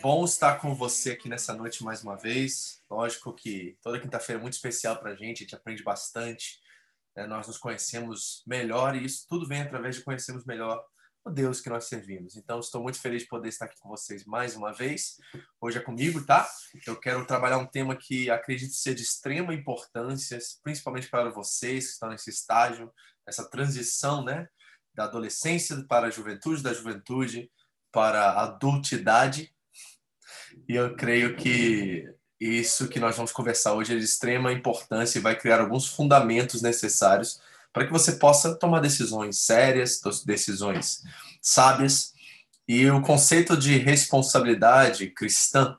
[0.00, 2.80] Bom estar com você aqui nessa noite mais uma vez.
[2.88, 6.60] Lógico que toda quinta-feira é muito especial para a gente, a gente aprende bastante,
[7.16, 7.26] né?
[7.26, 10.84] nós nos conhecemos melhor e isso tudo vem através de conhecermos melhor
[11.24, 12.36] o Deus que nós servimos.
[12.36, 15.16] Então, estou muito feliz de poder estar aqui com vocês mais uma vez.
[15.60, 16.48] Hoje é comigo, tá?
[16.86, 21.92] Eu quero trabalhar um tema que acredito ser de extrema importância, principalmente para vocês que
[21.94, 22.92] estão nesse estágio,
[23.26, 24.48] essa transição, né?
[24.94, 27.50] Da adolescência para a juventude, da juventude
[27.90, 29.52] para a adultidade.
[30.66, 32.08] E eu creio que
[32.40, 36.62] isso que nós vamos conversar hoje é de extrema importância e vai criar alguns fundamentos
[36.62, 37.40] necessários
[37.72, 41.02] para que você possa tomar decisões sérias, decisões
[41.42, 42.12] sábias.
[42.66, 45.76] E o conceito de responsabilidade cristã,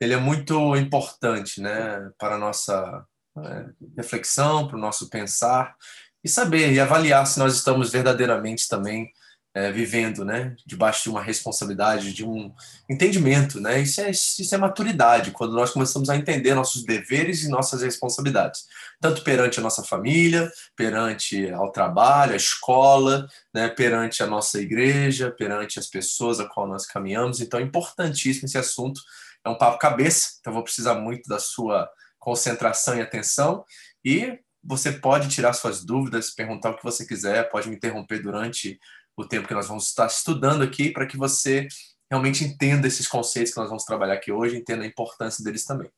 [0.00, 3.04] ele é muito importante, né, para a nossa
[3.38, 5.76] é, reflexão, para o nosso pensar
[6.22, 9.10] e saber e avaliar se nós estamos verdadeiramente também
[9.52, 12.52] é, vivendo, né, debaixo de uma responsabilidade, de um
[12.88, 13.80] entendimento, né?
[13.80, 18.66] Isso é, isso é maturidade, quando nós começamos a entender nossos deveres e nossas responsabilidades,
[19.00, 25.32] tanto perante a nossa família, perante ao trabalho, a escola, né, perante a nossa igreja,
[25.32, 27.40] perante as pessoas a qual nós caminhamos.
[27.40, 29.00] Então é importantíssimo esse assunto.
[29.44, 33.64] É um papo cabeça, então vou precisar muito da sua concentração e atenção
[34.04, 38.78] e você pode tirar suas dúvidas, perguntar o que você quiser, pode me interromper durante
[39.20, 41.68] o tempo que nós vamos estar estudando aqui para que você
[42.10, 45.90] realmente entenda esses conceitos que nós vamos trabalhar aqui hoje, entenda a importância deles também.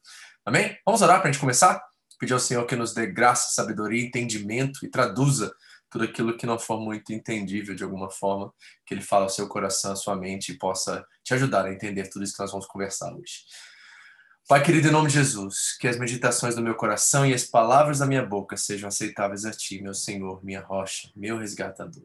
[0.44, 0.76] Amém?
[0.84, 1.82] Vamos orar para a gente começar?
[2.18, 5.52] Pedir ao Senhor que nos dê graça, sabedoria, entendimento e traduza
[5.88, 8.52] tudo aquilo que não for muito entendível de alguma forma,
[8.86, 12.08] que Ele fala ao seu coração, à sua mente e possa te ajudar a entender
[12.08, 13.44] tudo isso que nós vamos conversar hoje.
[14.48, 18.00] Pai querido, em nome de Jesus, que as meditações do meu coração e as palavras
[18.00, 22.04] da minha boca sejam aceitáveis a Ti, meu Senhor, minha rocha, meu resgatador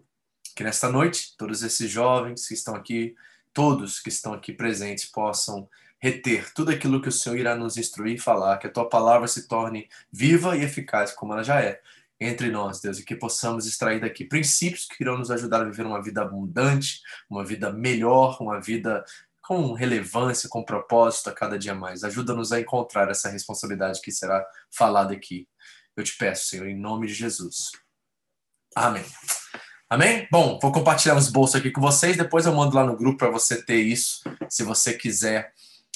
[0.58, 3.16] que nesta noite todos esses jovens que estão aqui,
[3.53, 5.69] todos que estão aqui presentes possam
[6.00, 9.28] reter tudo aquilo que o Senhor irá nos instruir e falar, que a tua palavra
[9.28, 11.80] se torne viva e eficaz como ela já é
[12.19, 15.85] entre nós, Deus, e que possamos extrair daqui princípios que irão nos ajudar a viver
[15.85, 19.06] uma vida abundante, uma vida melhor, uma vida
[19.40, 22.03] com relevância, com propósito a cada dia mais.
[22.03, 25.47] Ajuda-nos a encontrar essa responsabilidade que será falada aqui.
[25.96, 27.69] Eu te peço, Senhor, em nome de Jesus.
[28.75, 29.06] Amém.
[29.90, 30.28] Amém?
[30.30, 33.30] Bom, vou compartilhar os bolsos aqui com vocês, depois eu mando lá no grupo para
[33.30, 35.53] você ter isso, se você quiser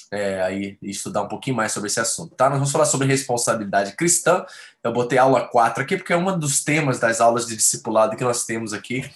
[0.09, 2.50] é, aí estudar um pouquinho mais sobre esse assunto, tá?
[2.50, 4.46] Nós vamos falar sobre responsabilidade cristã.
[4.81, 8.24] Eu botei aula 4 aqui porque é um dos temas das aulas de discipulado que
[8.24, 9.09] nós temos aqui,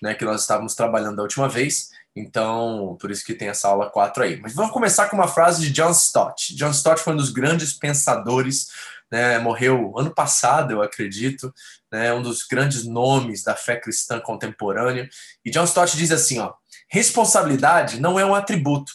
[0.00, 1.90] né, que nós estávamos trabalhando da última vez.
[2.14, 4.40] Então, por isso que tem essa aula 4 aí.
[4.40, 6.54] Mas vamos começar com uma frase de John Stott.
[6.54, 8.68] John Stott foi um dos grandes pensadores
[9.10, 11.52] né, morreu ano passado, eu acredito,
[11.90, 15.08] né, um dos grandes nomes da fé cristã contemporânea.
[15.44, 16.54] E John Stott diz assim: ó,
[16.88, 18.92] responsabilidade não é um atributo,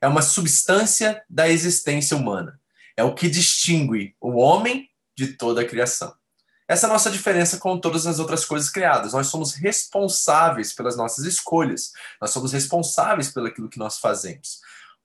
[0.00, 2.58] é uma substância da existência humana.
[2.96, 6.14] É o que distingue o homem de toda a criação.
[6.70, 9.12] Essa é a nossa diferença com todas as outras coisas criadas.
[9.12, 11.90] Nós somos responsáveis pelas nossas escolhas.
[12.20, 14.60] Nós somos responsáveis pelo que nós fazemos.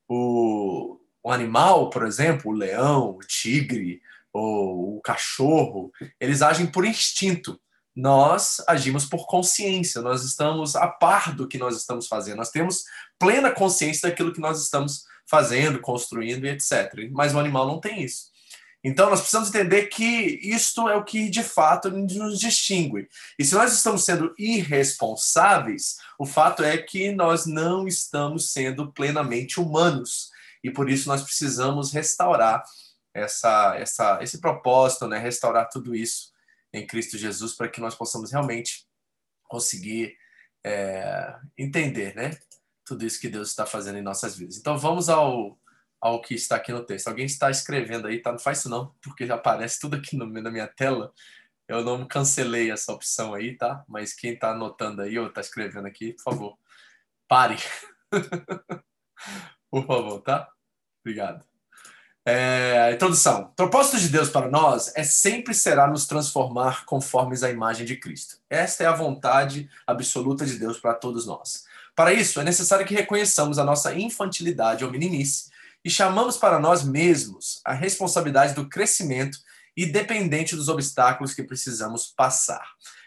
[0.08, 4.00] O, o animal, por exemplo, o leão, o tigre,
[4.38, 7.58] ou o cachorro, eles agem por instinto.
[7.96, 12.84] Nós agimos por consciência, nós estamos a par do que nós estamos fazendo, nós temos
[13.18, 17.10] plena consciência daquilo que nós estamos fazendo, construindo e etc.
[17.12, 18.26] Mas o animal não tem isso.
[18.84, 23.08] Então, nós precisamos entender que isto é o que de fato nos distingue.
[23.40, 29.62] E se nós estamos sendo irresponsáveis, o fato é que nós não estamos sendo plenamente
[29.62, 30.30] humanos.
[30.62, 32.64] E por isso nós precisamos restaurar
[33.16, 35.18] essa, essa, esse propósito, né?
[35.18, 36.34] restaurar tudo isso
[36.74, 38.86] em Cristo Jesus para que nós possamos realmente
[39.44, 40.18] conseguir
[40.66, 42.38] é, entender né?
[42.84, 44.58] tudo isso que Deus está fazendo em nossas vidas.
[44.58, 45.58] Então vamos ao,
[46.02, 47.08] ao que está aqui no texto.
[47.08, 48.34] Alguém está escrevendo aí, tá?
[48.34, 51.14] Não faz isso não, porque já aparece tudo aqui no, na minha tela.
[51.70, 53.84] Eu não cancelei essa opção aí, tá?
[53.88, 56.60] Mas quem está anotando aí ou está escrevendo aqui, por favor,
[57.30, 57.56] pare.
[59.72, 60.52] por favor, tá?
[61.02, 61.55] Obrigado.
[62.28, 63.52] É, introdução.
[63.56, 68.38] Propósito de Deus para nós é sempre será nos transformar conformes à imagem de Cristo.
[68.50, 71.66] Esta é a vontade absoluta de Deus para todos nós.
[71.96, 75.52] Para isso, é necessário que reconheçamos a nossa infantilidade ou meninice
[75.84, 79.38] e chamamos para nós mesmos a responsabilidade do crescimento
[79.78, 82.66] independente dos obstáculos que precisamos passar.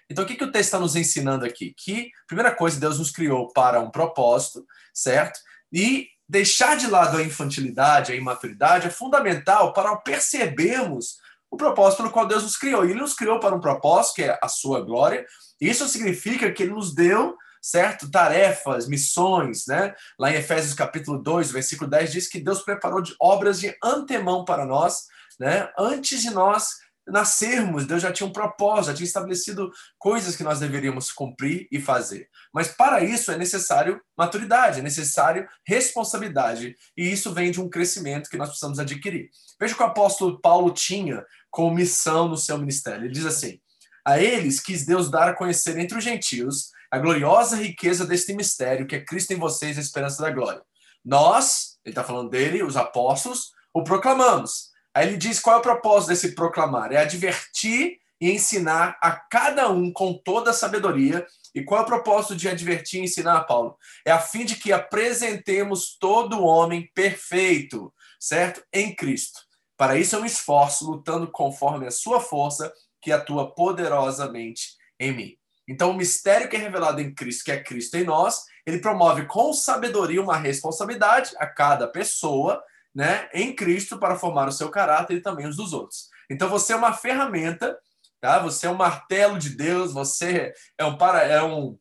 [0.09, 1.75] Então, o que, que o texto está nos ensinando aqui?
[1.77, 5.41] Que, primeira coisa, Deus nos criou para um propósito, certo?
[5.73, 11.17] E deixar de lado a infantilidade, a imaturidade é fundamental para percebermos
[11.51, 12.85] o propósito pelo qual Deus nos criou.
[12.85, 15.25] E Ele nos criou para um propósito que é a sua glória.
[15.61, 18.11] Isso significa que Ele nos deu certo?
[18.11, 19.95] Tarefas, missões, né?
[20.19, 24.45] Lá em Efésios capítulo 2, versículo 10 diz que Deus preparou de obras de antemão
[24.45, 25.07] para nós,
[25.39, 25.71] né?
[25.79, 26.77] Antes de nós
[27.11, 31.81] nascermos, Deus já tinha um propósito, já tinha estabelecido coisas que nós deveríamos cumprir e
[31.81, 32.29] fazer.
[32.53, 38.31] Mas para isso é necessário maturidade, é necessário responsabilidade, e isso vem de um crescimento
[38.31, 39.31] que nós precisamos adquirir.
[39.61, 43.05] Veja o que o apóstolo Paulo tinha como missão no seu ministério.
[43.05, 43.59] Ele diz assim:
[44.05, 48.87] A eles quis Deus dar a conhecer entre os gentios a gloriosa riqueza deste mistério
[48.87, 50.63] que é Cristo em vocês, a esperança da glória.
[51.05, 55.63] Nós, ele está falando dele, os apóstolos, o proclamamos Aí ele diz qual é o
[55.63, 56.93] propósito desse proclamar?
[56.93, 61.27] É advertir e ensinar a cada um com toda a sabedoria.
[61.55, 63.77] E qual é o propósito de advertir e ensinar, Paulo?
[64.05, 68.63] É a fim de que apresentemos todo homem perfeito, certo?
[68.73, 69.41] Em Cristo.
[69.77, 75.35] Para isso eu me esforço, lutando conforme a sua força, que atua poderosamente em mim.
[75.69, 79.27] Então, o mistério que é revelado em Cristo, que é Cristo em nós, ele promove
[79.27, 82.63] com sabedoria uma responsabilidade a cada pessoa
[82.95, 86.09] né, em Cristo para formar o seu caráter e também os dos outros.
[86.31, 87.79] Então você é uma ferramenta,
[88.21, 88.39] tá?
[88.41, 91.79] Você é um martelo de Deus, você é um para é um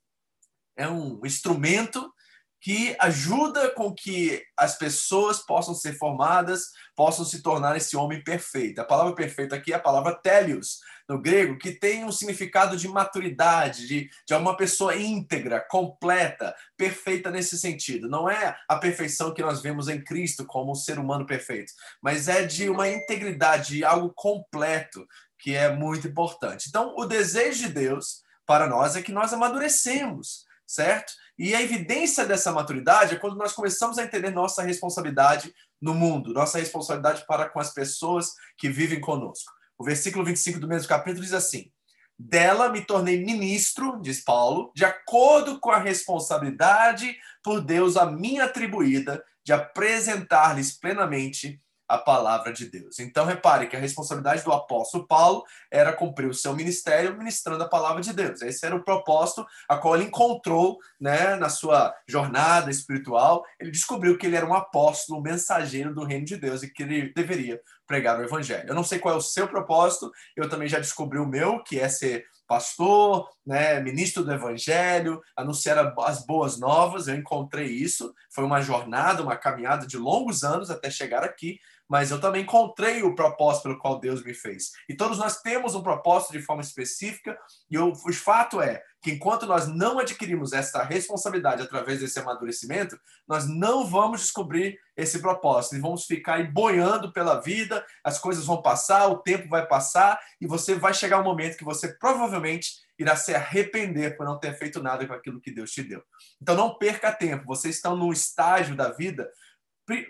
[0.75, 2.13] é um instrumento
[2.59, 8.79] que ajuda com que as pessoas possam ser formadas, possam se tornar esse homem perfeito.
[8.79, 12.87] A palavra perfeito aqui é a palavra telios, no grego, que tem um significado de
[12.87, 18.09] maturidade, de, de uma pessoa íntegra, completa, perfeita nesse sentido.
[18.09, 21.71] Não é a perfeição que nós vemos em Cristo como um ser humano perfeito,
[22.01, 25.07] mas é de uma integridade, de algo completo,
[25.39, 26.67] que é muito importante.
[26.67, 31.13] Então, o desejo de Deus para nós é que nós amadurecemos, certo?
[31.39, 36.33] E a evidência dessa maturidade é quando nós começamos a entender nossa responsabilidade no mundo,
[36.33, 39.51] nossa responsabilidade para com as pessoas que vivem conosco.
[39.77, 41.71] O versículo 25 do mesmo capítulo diz assim:
[42.17, 48.39] Dela me tornei ministro, diz Paulo, de acordo com a responsabilidade por Deus a mim
[48.39, 52.99] atribuída de apresentar-lhes plenamente a palavra de Deus.
[52.99, 57.69] Então, repare que a responsabilidade do apóstolo Paulo era cumprir o seu ministério ministrando a
[57.69, 58.41] palavra de Deus.
[58.41, 63.43] Esse era o propósito a qual ele encontrou né, na sua jornada espiritual.
[63.59, 66.83] Ele descobriu que ele era um apóstolo, um mensageiro do reino de Deus e que
[66.83, 68.67] ele deveria pregar o evangelho.
[68.67, 71.79] Eu não sei qual é o seu propósito, eu também já descobri o meu, que
[71.79, 77.07] é ser pastor, né, ministro do evangelho, anunciar as boas novas.
[77.07, 78.13] Eu encontrei isso.
[78.33, 83.03] Foi uma jornada, uma caminhada de longos anos até chegar aqui, mas eu também encontrei
[83.03, 84.71] o propósito pelo qual Deus me fez.
[84.89, 87.37] E todos nós temos um propósito de forma específica,
[87.69, 92.99] e o, o fato é que enquanto nós não adquirimos essa responsabilidade através desse amadurecimento,
[93.27, 98.61] nós não vamos descobrir esse propósito e vamos ficar boiando pela vida, as coisas vão
[98.61, 103.15] passar, o tempo vai passar e você vai chegar um momento que você provavelmente irá
[103.15, 106.03] se arrepender por não ter feito nada com aquilo que Deus te deu.
[106.41, 109.29] Então não perca tempo, vocês estão num estágio da vida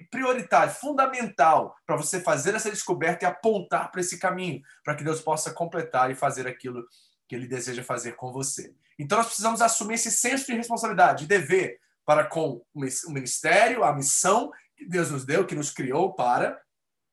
[0.09, 5.21] prioritário, fundamental para você fazer essa descoberta e apontar para esse caminho, para que Deus
[5.21, 6.83] possa completar e fazer aquilo
[7.27, 8.74] que Ele deseja fazer com você.
[8.97, 13.94] Então nós precisamos assumir esse senso de responsabilidade, de dever para com o ministério, a
[13.94, 16.59] missão que Deus nos deu, que nos criou para,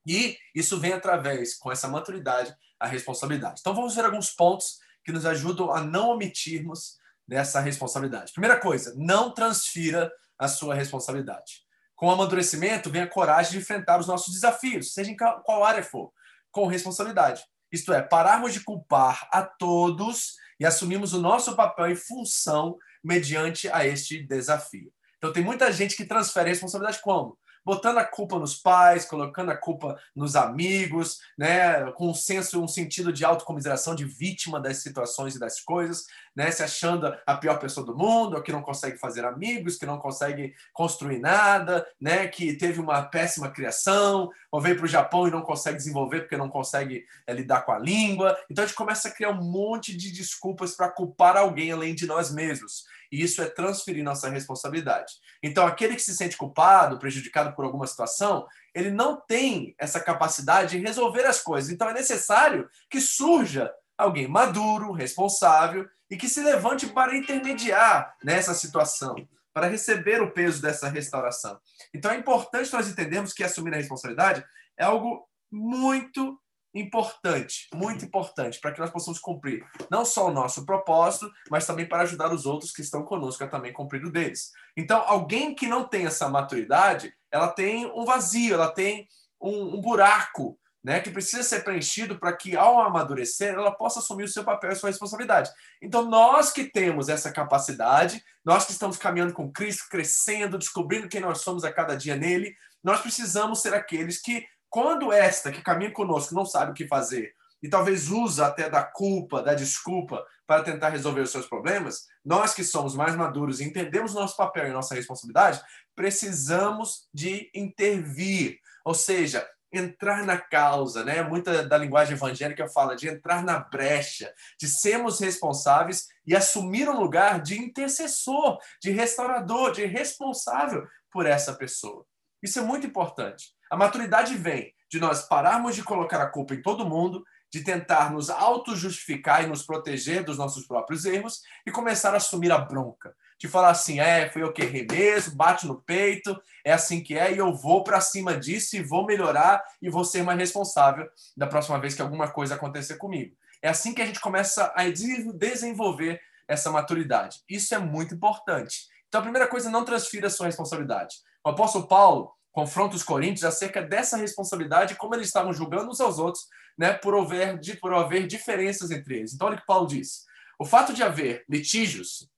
[0.07, 3.61] e isso vem através, com essa maturidade, a responsabilidade.
[3.61, 8.33] Então vamos ver alguns pontos que nos ajudam a não omitirmos dessa responsabilidade.
[8.33, 11.64] Primeira coisa, não transfira a sua responsabilidade.
[11.95, 15.83] Com o amadurecimento vem a coragem de enfrentar os nossos desafios, seja em qual área
[15.83, 16.13] for,
[16.51, 17.43] com responsabilidade.
[17.71, 23.69] Isto é, pararmos de culpar a todos e assumirmos o nosso papel e função mediante
[23.69, 24.93] a este desafio.
[25.19, 27.39] Então tem muita gente que transfere a responsabilidade como?
[27.65, 32.69] Botando a culpa nos pais, colocando a culpa nos amigos, né, com um senso, um
[32.69, 37.59] sentido de autocomiseração, de vítima das situações e das coisas, né, se achando a pior
[37.59, 42.55] pessoa do mundo, que não consegue fazer amigos, que não consegue construir nada, né, que
[42.55, 46.49] teve uma péssima criação, ou veio para o Japão e não consegue desenvolver porque não
[46.49, 48.39] consegue é, lidar com a língua.
[48.49, 52.07] Então a gente começa a criar um monte de desculpas para culpar alguém além de
[52.07, 52.85] nós mesmos.
[53.11, 55.15] E isso é transferir nossa responsabilidade.
[55.43, 60.79] Então, aquele que se sente culpado, prejudicado por alguma situação, ele não tem essa capacidade
[60.79, 61.73] de resolver as coisas.
[61.73, 68.55] Então, é necessário que surja alguém maduro, responsável e que se levante para intermediar nessa
[68.55, 69.17] situação,
[69.55, 71.59] para receber o peso dessa restauração.
[71.95, 74.45] Então, é importante nós entendermos que assumir a responsabilidade
[74.77, 76.39] é algo muito
[76.75, 81.89] importante, muito importante, para que nós possamos cumprir não só o nosso propósito, mas também
[81.89, 84.51] para ajudar os outros que estão conosco a também cumprir o deles.
[84.77, 89.07] Então, alguém que não tem essa maturidade, ela tem um vazio, ela tem
[89.41, 94.25] um, um buraco né, que precisa ser preenchido para que, ao amadurecer, ela possa assumir
[94.25, 95.51] o seu papel e sua responsabilidade.
[95.81, 101.23] Então, nós que temos essa capacidade, nós que estamos caminhando com Cristo, crescendo, descobrindo quem
[101.23, 105.91] nós somos a cada dia nele, nós precisamos ser aqueles que, quando esta que caminha
[105.91, 110.63] conosco não sabe o que fazer, e talvez usa até da culpa, da desculpa, para
[110.63, 114.73] tentar resolver os seus problemas, nós que somos mais maduros e entendemos nosso papel e
[114.73, 115.63] nossa responsabilidade,
[115.97, 118.59] precisamos de intervir.
[118.85, 121.23] Ou seja, entrar na causa, né?
[121.23, 126.99] Muita da linguagem evangélica fala de entrar na brecha, de sermos responsáveis e assumir um
[126.99, 132.05] lugar de intercessor, de restaurador, de responsável por essa pessoa.
[132.43, 133.55] Isso é muito importante.
[133.71, 138.13] A maturidade vem de nós pararmos de colocar a culpa em todo mundo, de tentar
[138.13, 143.15] nos auto-justificar e nos proteger dos nossos próprios erros e começar a assumir a bronca,
[143.45, 146.35] de falar assim, é, fui eu que errei mesmo, bate no peito,
[146.65, 150.03] é assim que é, e eu vou para cima disso e vou melhorar e vou
[150.03, 153.37] ser mais responsável da próxima vez que alguma coisa acontecer comigo.
[153.61, 157.43] É assim que a gente começa a desenvolver essa maturidade.
[157.47, 158.89] Isso é muito importante.
[159.09, 161.17] Então, a primeira coisa, não transfira a sua responsabilidade.
[161.45, 166.19] O apóstolo Paulo confronta os coríntios acerca dessa responsabilidade como eles estavam julgando uns aos
[166.19, 166.47] outros,
[166.79, 169.35] né, por haver, por haver diferenças entre eles.
[169.35, 170.25] Então, olha o que Paulo diz.
[170.59, 172.33] O fato de haver litígios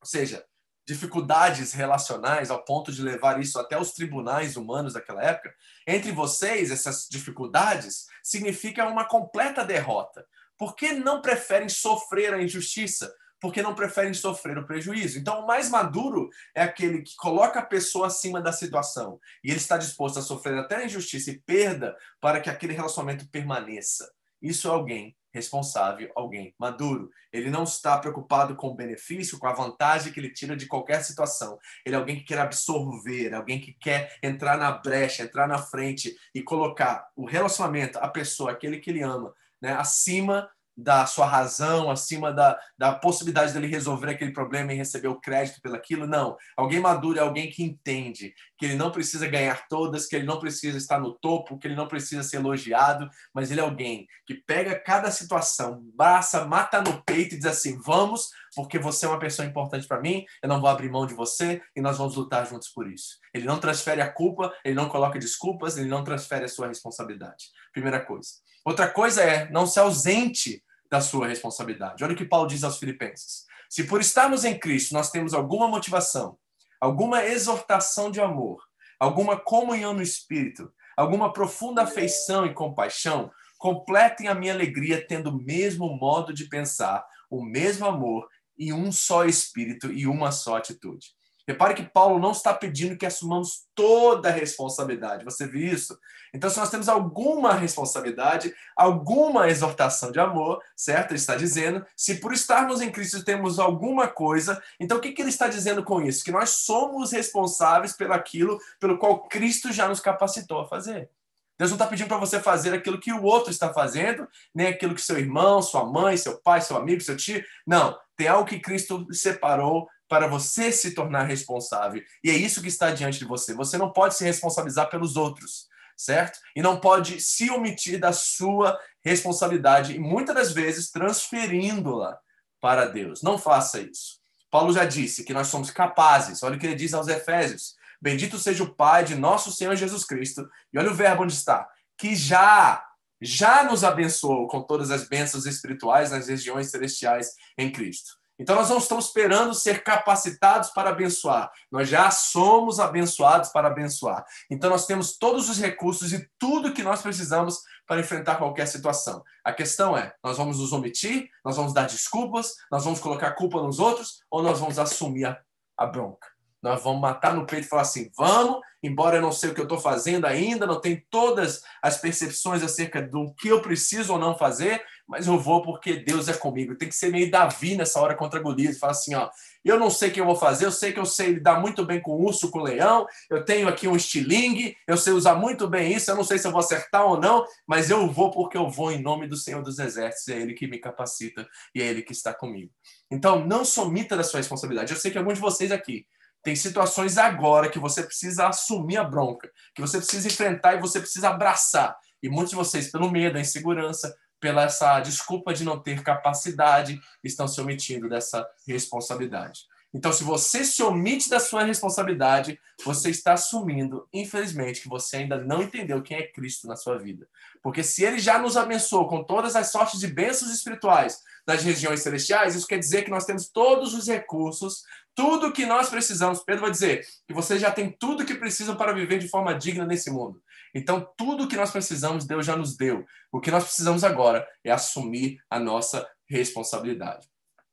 [0.00, 0.44] ou seja,
[0.86, 5.54] dificuldades relacionais ao ponto de levar isso até os tribunais humanos daquela época,
[5.86, 10.26] entre vocês, essas dificuldades significa uma completa derrota.
[10.58, 13.14] Por que não preferem sofrer a injustiça?
[13.40, 15.18] Porque não preferem sofrer o prejuízo.
[15.18, 19.56] Então, o mais maduro é aquele que coloca a pessoa acima da situação e ele
[19.56, 24.10] está disposto a sofrer até a injustiça e perda para que aquele relacionamento permaneça.
[24.42, 27.10] Isso é alguém responsável, alguém maduro.
[27.32, 31.02] Ele não está preocupado com o benefício, com a vantagem que ele tira de qualquer
[31.04, 31.58] situação.
[31.84, 36.16] Ele é alguém que quer absorver, alguém que quer entrar na brecha, entrar na frente
[36.34, 40.48] e colocar o relacionamento, a pessoa, aquele que ele ama, né, acima
[40.82, 45.60] da sua razão, acima da, da possibilidade dele resolver aquele problema e receber o crédito
[45.60, 46.06] pelaquilo.
[46.06, 46.36] Não.
[46.56, 50.38] Alguém maduro é alguém que entende que ele não precisa ganhar todas, que ele não
[50.38, 54.34] precisa estar no topo, que ele não precisa ser elogiado, mas ele é alguém que
[54.34, 59.18] pega cada situação, braça, mata no peito e diz assim: vamos, porque você é uma
[59.18, 62.46] pessoa importante para mim, eu não vou abrir mão de você e nós vamos lutar
[62.46, 63.18] juntos por isso.
[63.34, 67.46] Ele não transfere a culpa, ele não coloca desculpas, ele não transfere a sua responsabilidade.
[67.72, 68.30] Primeira coisa.
[68.64, 72.02] Outra coisa é não se ausente da sua responsabilidade.
[72.02, 73.44] Olha o que Paulo diz aos Filipenses.
[73.68, 76.36] Se por estarmos em Cristo nós temos alguma motivação,
[76.80, 78.60] alguma exortação de amor,
[78.98, 85.40] alguma comunhão no Espírito, alguma profunda afeição e compaixão, completem a minha alegria tendo o
[85.40, 88.26] mesmo modo de pensar, o mesmo amor
[88.58, 91.14] e um só Espírito e uma só atitude.
[91.50, 95.24] Repare que Paulo não está pedindo que assumamos toda a responsabilidade.
[95.24, 95.98] Você viu isso?
[96.32, 101.10] Então, se nós temos alguma responsabilidade, alguma exortação de amor, certo?
[101.10, 105.20] Ele está dizendo, se por estarmos em Cristo temos alguma coisa, então o que, que
[105.20, 106.24] ele está dizendo com isso?
[106.24, 111.10] Que nós somos responsáveis pelo aquilo pelo qual Cristo já nos capacitou a fazer.
[111.58, 114.94] Deus não está pedindo para você fazer aquilo que o outro está fazendo, nem aquilo
[114.94, 117.44] que seu irmão, sua mãe, seu pai, seu amigo, seu tio.
[117.66, 122.02] Não, tem algo que Cristo separou para você se tornar responsável.
[122.22, 123.54] E é isso que está diante de você.
[123.54, 126.40] Você não pode se responsabilizar pelos outros, certo?
[126.56, 132.18] E não pode se omitir da sua responsabilidade, e muitas das vezes transferindo-la
[132.60, 133.22] para Deus.
[133.22, 134.18] Não faça isso.
[134.50, 136.42] Paulo já disse que nós somos capazes.
[136.42, 137.76] Olha o que ele diz aos Efésios.
[138.02, 140.50] Bendito seja o Pai de nosso Senhor Jesus Cristo.
[140.72, 141.68] E olha o verbo onde está.
[141.96, 142.84] Que já,
[143.20, 148.19] já nos abençoou com todas as bênçãos espirituais nas regiões celestiais em Cristo.
[148.40, 154.24] Então nós não estamos esperando ser capacitados para abençoar, nós já somos abençoados para abençoar.
[154.50, 159.22] Então nós temos todos os recursos e tudo que nós precisamos para enfrentar qualquer situação.
[159.44, 163.62] A questão é: nós vamos nos omitir, nós vamos dar desculpas, nós vamos colocar culpa
[163.62, 165.38] nos outros ou nós vamos assumir a,
[165.76, 166.26] a bronca?
[166.62, 169.60] Nós vamos matar no peito e falar assim: vamos, embora eu não sei o que
[169.60, 174.18] eu estou fazendo ainda, não tenho todas as percepções acerca do que eu preciso ou
[174.18, 176.76] não fazer, mas eu vou porque Deus é comigo.
[176.76, 178.78] Tem que ser meio Davi nessa hora contra Golias.
[178.78, 179.28] Fala assim: ó,
[179.64, 181.84] eu não sei o que eu vou fazer, eu sei que eu sei lidar muito
[181.84, 185.92] bem com urso, com leão, eu tenho aqui um estilingue, eu sei usar muito bem
[185.92, 188.70] isso, eu não sei se eu vou acertar ou não, mas eu vou porque eu
[188.70, 192.02] vou em nome do Senhor dos Exércitos, é Ele que me capacita e é Ele
[192.02, 192.70] que está comigo.
[193.10, 194.92] Então, não somita da sua responsabilidade.
[194.92, 196.06] Eu sei que alguns de vocês aqui
[196.40, 201.00] tem situações agora que você precisa assumir a bronca, que você precisa enfrentar e você
[201.00, 201.96] precisa abraçar.
[202.22, 207.00] E muitos de vocês, pelo medo, a insegurança, pela essa desculpa de não ter capacidade,
[207.22, 209.68] estão se omitindo dessa responsabilidade.
[209.92, 215.36] Então, se você se omite da sua responsabilidade, você está assumindo, infelizmente, que você ainda
[215.36, 217.28] não entendeu quem é Cristo na sua vida.
[217.60, 222.02] Porque se ele já nos abençoou com todas as sortes de bênçãos espirituais nas regiões
[222.02, 226.40] celestiais, isso quer dizer que nós temos todos os recursos, tudo que nós precisamos.
[226.44, 229.84] Pedro vai dizer que você já tem tudo que precisam para viver de forma digna
[229.84, 230.40] nesse mundo.
[230.74, 233.04] Então, tudo que nós precisamos, Deus já nos deu.
[233.32, 237.28] O que nós precisamos agora é assumir a nossa responsabilidade.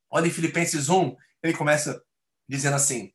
[0.09, 2.01] Olha em Filipenses 1, ele começa
[2.47, 3.11] dizendo assim: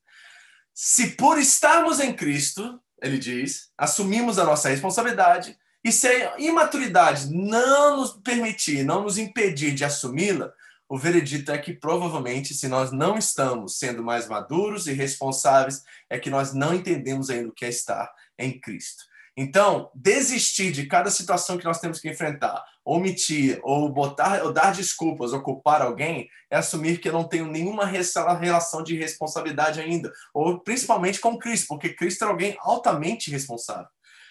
[0.74, 7.32] se por estarmos em Cristo, ele diz, assumimos a nossa responsabilidade, e se a imaturidade
[7.34, 10.52] não nos permitir, não nos impedir de assumi-la,
[10.88, 16.18] o veredito é que provavelmente, se nós não estamos sendo mais maduros e responsáveis, é
[16.18, 19.04] que nós não entendemos ainda o que é estar em Cristo.
[19.36, 24.72] Então, desistir de cada situação que nós temos que enfrentar, omitir, ou botar, ou dar
[24.72, 30.12] desculpas, ou culpar alguém, é assumir que eu não tenho nenhuma relação de responsabilidade ainda,
[30.34, 33.88] ou principalmente com Cristo, porque Cristo é alguém altamente responsável.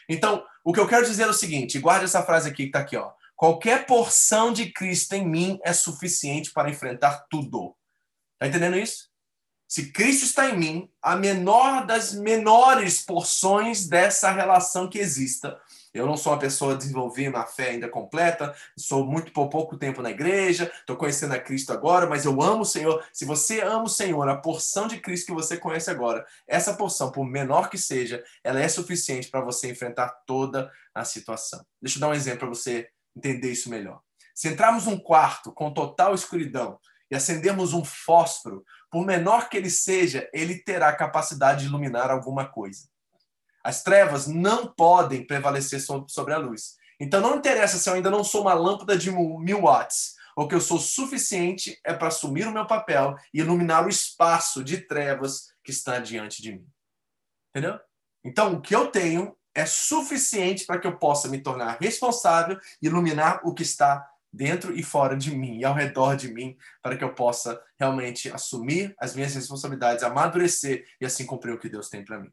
[0.08, 2.79] Então, o que eu quero dizer é o seguinte, guarde essa frase aqui que está
[2.79, 3.12] aqui, ó.
[3.36, 7.75] Qualquer porção de Cristo em mim é suficiente para enfrentar tudo.
[8.34, 9.11] Está entendendo isso?
[9.72, 15.58] Se Cristo está em mim, a menor das menores porções dessa relação que exista.
[15.94, 20.01] Eu não sou uma pessoa desenvolvida na fé ainda completa, sou muito por pouco tempo
[20.01, 23.01] na igreja, estou conhecendo a Cristo agora, mas eu amo o Senhor.
[23.13, 27.10] Se você ama o Senhor, a porção de Cristo que você conhece agora, essa porção,
[27.10, 31.66] por menor que seja, ela é suficiente para você enfrentar toda a situação.
[31.82, 34.01] Deixa eu dar um exemplo para você entender isso melhor.
[34.36, 36.78] Se entrarmos num quarto com total escuridão
[37.10, 42.45] e acendermos um fósforo, por menor que ele seja, ele terá capacidade de iluminar alguma
[42.45, 42.89] coisa.
[43.63, 46.75] As trevas não podem prevalecer sobre a luz.
[47.00, 50.55] Então não interessa se eu ainda não sou uma lâmpada de mil watts, ou que
[50.55, 55.53] eu sou suficiente é para assumir o meu papel e iluminar o espaço de trevas
[55.63, 56.67] que está diante de mim.
[57.50, 57.79] Entendeu?
[58.24, 62.88] Então o que eu tenho é suficiente para que eu possa me tornar responsável e
[62.88, 66.96] iluminar o que está dentro e fora de mim e ao redor de mim, para
[66.96, 71.90] que eu possa realmente assumir as minhas responsabilidades, amadurecer e assim cumprir o que Deus
[71.90, 72.30] tem para mim.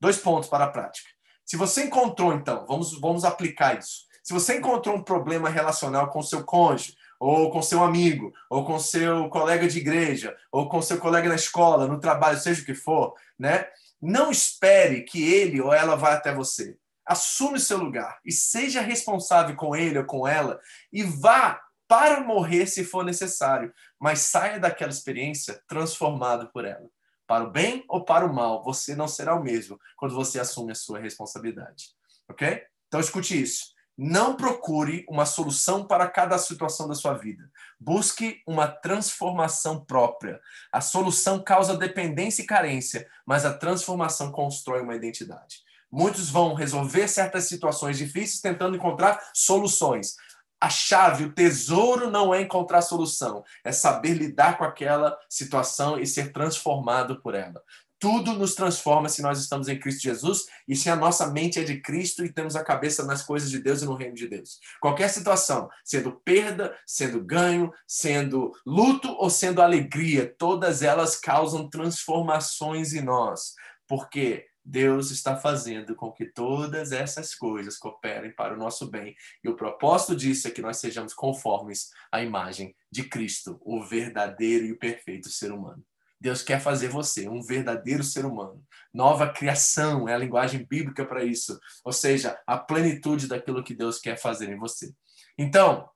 [0.00, 1.08] Dois pontos para a prática.
[1.44, 4.06] Se você encontrou, então, vamos, vamos aplicar isso.
[4.22, 8.78] Se você encontrou um problema relacional com seu cônjuge, ou com seu amigo, ou com
[8.78, 12.74] seu colega de igreja, ou com seu colega na escola, no trabalho, seja o que
[12.74, 13.66] for, né?
[14.00, 16.76] Não espere que ele ou ela vá até você
[17.12, 20.60] assume seu lugar e seja responsável com ele ou com ela
[20.92, 26.88] e vá para morrer se for necessário, mas saia daquela experiência transformado por ela.
[27.26, 30.72] Para o bem ou para o mal, você não será o mesmo quando você assume
[30.72, 31.90] a sua responsabilidade.
[32.28, 32.62] Ok?
[32.88, 33.72] Então escute isso.
[33.96, 37.50] Não procure uma solução para cada situação da sua vida.
[37.78, 40.40] Busque uma transformação própria.
[40.72, 45.62] A solução causa dependência e carência, mas a transformação constrói uma identidade.
[45.92, 50.16] Muitos vão resolver certas situações difíceis tentando encontrar soluções.
[50.58, 56.06] A chave, o tesouro não é encontrar solução, é saber lidar com aquela situação e
[56.06, 57.60] ser transformado por ela.
[58.02, 61.62] Tudo nos transforma se nós estamos em Cristo Jesus e se a nossa mente é
[61.62, 64.58] de Cristo e temos a cabeça nas coisas de Deus e no reino de Deus.
[64.80, 72.92] Qualquer situação, sendo perda, sendo ganho, sendo luto ou sendo alegria, todas elas causam transformações
[72.92, 73.54] em nós.
[73.86, 79.14] Porque Deus está fazendo com que todas essas coisas cooperem para o nosso bem.
[79.42, 84.64] E o propósito disso é que nós sejamos conformes à imagem de Cristo, o verdadeiro
[84.66, 85.84] e o perfeito ser humano.
[86.20, 88.64] Deus quer fazer você um verdadeiro ser humano.
[88.94, 91.58] Nova criação é a linguagem bíblica para isso.
[91.84, 94.94] Ou seja, a plenitude daquilo que Deus quer fazer em você.
[95.36, 95.90] Então,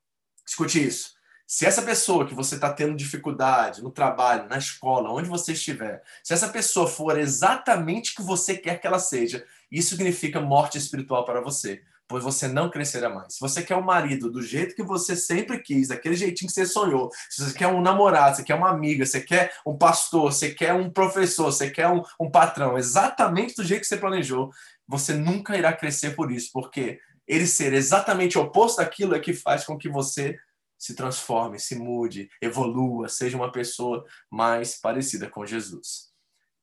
[0.44, 1.15] escute isso.
[1.46, 6.02] Se essa pessoa que você está tendo dificuldade no trabalho, na escola, onde você estiver,
[6.24, 10.76] se essa pessoa for exatamente o que você quer que ela seja, isso significa morte
[10.76, 13.34] espiritual para você, pois você não crescerá mais.
[13.34, 16.66] Se você quer um marido do jeito que você sempre quis, daquele jeitinho que você
[16.66, 20.52] sonhou, se você quer um namorado, você quer uma amiga, você quer um pastor, você
[20.52, 24.50] quer um professor, você quer um, um patrão, exatamente do jeito que você planejou,
[24.88, 29.64] você nunca irá crescer por isso, porque ele ser exatamente oposto daquilo é que faz
[29.64, 30.36] com que você
[30.86, 36.10] se transforme, se mude, evolua, seja uma pessoa mais parecida com Jesus.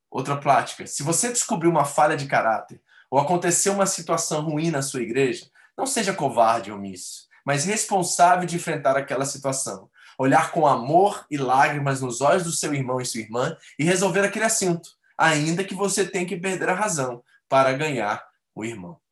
[0.09, 2.81] Outra prática: se você descobrir uma falha de caráter
[3.11, 5.45] ou aconteceu uma situação ruim na sua igreja,
[5.77, 9.89] não seja covarde ou omisso, mas responsável de enfrentar aquela situação.
[10.17, 14.21] Olhar com amor e lágrimas nos olhos do seu irmão e sua irmã e resolver
[14.21, 18.23] aquele assunto, ainda que você tenha que perder a razão para ganhar
[18.55, 19.02] o irmão.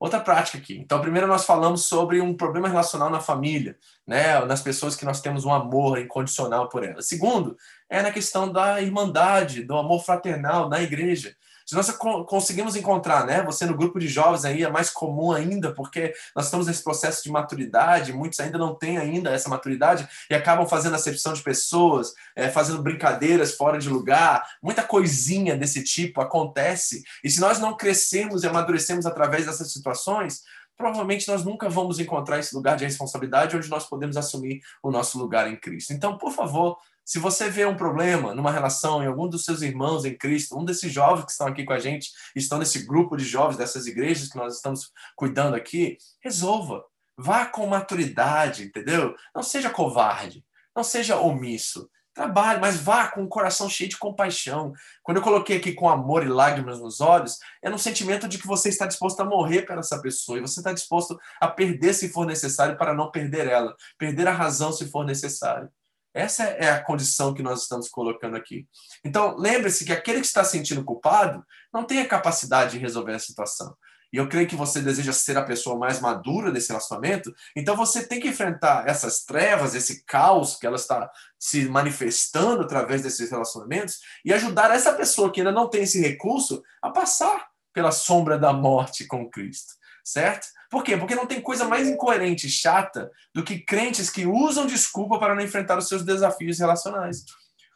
[0.00, 0.78] Outra prática aqui.
[0.78, 4.38] Então, primeiro nós falamos sobre um problema relacional na família, né?
[4.44, 7.08] Nas pessoas que nós temos um amor incondicional por elas.
[7.08, 7.56] Segundo,
[7.90, 11.34] é na questão da irmandade, do amor fraternal na igreja.
[11.68, 11.90] Se nós
[12.26, 13.42] conseguimos encontrar, né?
[13.42, 17.22] Você no grupo de jovens aí é mais comum ainda, porque nós estamos nesse processo
[17.22, 22.14] de maturidade, muitos ainda não têm ainda essa maturidade e acabam fazendo acepção de pessoas,
[22.34, 27.04] é, fazendo brincadeiras fora de lugar, muita coisinha desse tipo acontece.
[27.22, 32.38] E se nós não crescermos e amadurecemos através dessas situações, provavelmente nós nunca vamos encontrar
[32.38, 35.92] esse lugar de responsabilidade onde nós podemos assumir o nosso lugar em Cristo.
[35.92, 36.78] Então, por favor,
[37.08, 40.62] se você vê um problema numa relação em algum dos seus irmãos em Cristo, um
[40.62, 44.28] desses jovens que estão aqui com a gente, estão nesse grupo de jovens dessas igrejas
[44.28, 46.84] que nós estamos cuidando aqui, resolva.
[47.16, 49.14] Vá com maturidade, entendeu?
[49.34, 50.44] Não seja covarde,
[50.76, 51.88] não seja omisso.
[52.12, 54.74] Trabalhe, mas vá com o coração cheio de compaixão.
[55.02, 58.46] Quando eu coloquei aqui com amor e lágrimas nos olhos, é no sentimento de que
[58.46, 62.10] você está disposto a morrer para essa pessoa e você está disposto a perder se
[62.10, 65.70] for necessário para não perder ela, perder a razão se for necessário.
[66.18, 68.66] Essa é a condição que nós estamos colocando aqui.
[69.04, 73.20] Então, lembre-se que aquele que está sentindo culpado não tem a capacidade de resolver a
[73.20, 73.72] situação.
[74.12, 78.04] E eu creio que você deseja ser a pessoa mais madura desse relacionamento, então você
[78.04, 84.00] tem que enfrentar essas trevas, esse caos que ela está se manifestando através desses relacionamentos
[84.24, 88.52] e ajudar essa pessoa que ainda não tem esse recurso a passar pela sombra da
[88.52, 90.48] morte com Cristo, certo?
[90.68, 90.96] Por quê?
[90.96, 95.34] Porque não tem coisa mais incoerente e chata do que crentes que usam desculpa para
[95.34, 97.24] não enfrentar os seus desafios relacionais.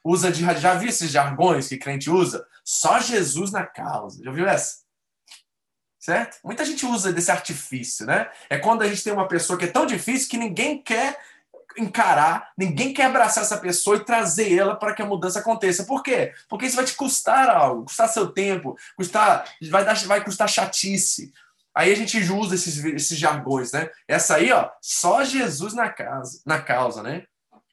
[0.04, 2.46] Usa de, já viu esses jargões que crente usa?
[2.64, 4.22] Só Jesus na causa.
[4.22, 4.82] Já viu essa?
[5.98, 6.38] Certo?
[6.44, 8.28] Muita gente usa desse artifício, né?
[8.50, 11.16] É quando a gente tem uma pessoa que é tão difícil que ninguém quer
[11.78, 15.84] encarar, ninguém quer abraçar essa pessoa e trazer ela para que a mudança aconteça.
[15.84, 16.32] Por quê?
[16.48, 21.32] Porque isso vai te custar algo, custar seu tempo, custar, vai, dar, vai custar chatice.
[21.74, 23.90] Aí a gente usa esses, esses jargões, né?
[24.06, 27.24] Essa aí, ó, só Jesus na casa, na causa, né?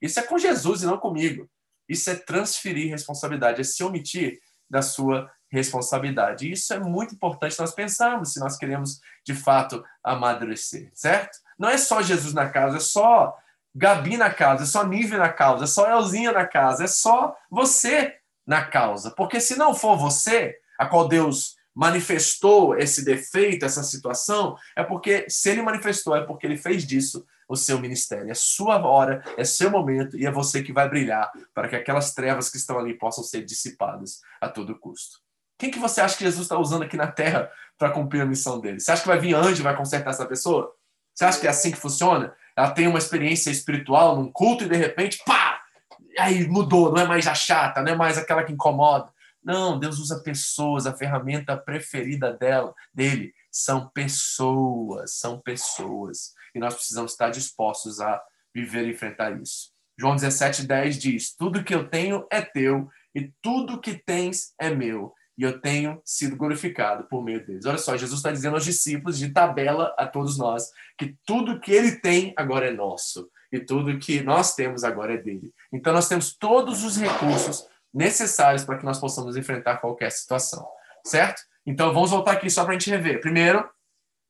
[0.02, 1.50] Isso é com Jesus e não comigo.
[1.88, 6.48] Isso é transferir responsabilidade, é se omitir da sua responsabilidade.
[6.48, 11.38] E isso é muito importante nós pensarmos se nós queremos de fato amadurecer, certo?
[11.58, 13.36] Não é só Jesus na casa, é só
[13.76, 17.36] Gabi na casa, é só Nive na causa, é só Elzinha na casa, é só
[17.50, 19.12] você na causa.
[19.12, 25.26] Porque se não for você, a qual Deus manifestou esse defeito, essa situação, é porque,
[25.30, 28.30] se ele manifestou, é porque ele fez disso o seu ministério.
[28.30, 32.14] É sua hora, é seu momento e é você que vai brilhar para que aquelas
[32.14, 35.20] trevas que estão ali possam ser dissipadas a todo custo.
[35.58, 38.60] Quem que você acha que Jesus está usando aqui na terra para cumprir a missão
[38.60, 38.82] dele?
[38.82, 40.76] Você acha que vai vir anjo e vai consertar essa pessoa?
[41.16, 42.34] Você acha que é assim que funciona?
[42.58, 45.62] Ela tem uma experiência espiritual num culto e de repente, pá!
[46.20, 49.10] Aí mudou, não é mais a chata, não é mais aquela que incomoda.
[49.44, 56.34] Não, Deus usa pessoas, a ferramenta preferida dela, dele são pessoas, são pessoas.
[56.54, 58.22] E nós precisamos estar dispostos a
[58.54, 59.72] viver e enfrentar isso.
[59.98, 65.14] João 17:10 diz: Tudo que eu tenho é teu, e tudo que tens é meu,
[65.38, 67.66] e eu tenho sido glorificado por meio deles.
[67.66, 71.72] Olha só, Jesus está dizendo aos discípulos, de tabela a todos nós, que tudo que
[71.72, 75.54] ele tem agora é nosso, e tudo que nós temos agora é dele.
[75.72, 80.68] Então nós temos todos os recursos necessários para que nós possamos enfrentar qualquer situação,
[81.06, 81.42] certo?
[81.66, 83.22] Então vamos voltar aqui só para a gente rever.
[83.22, 83.68] Primeiro,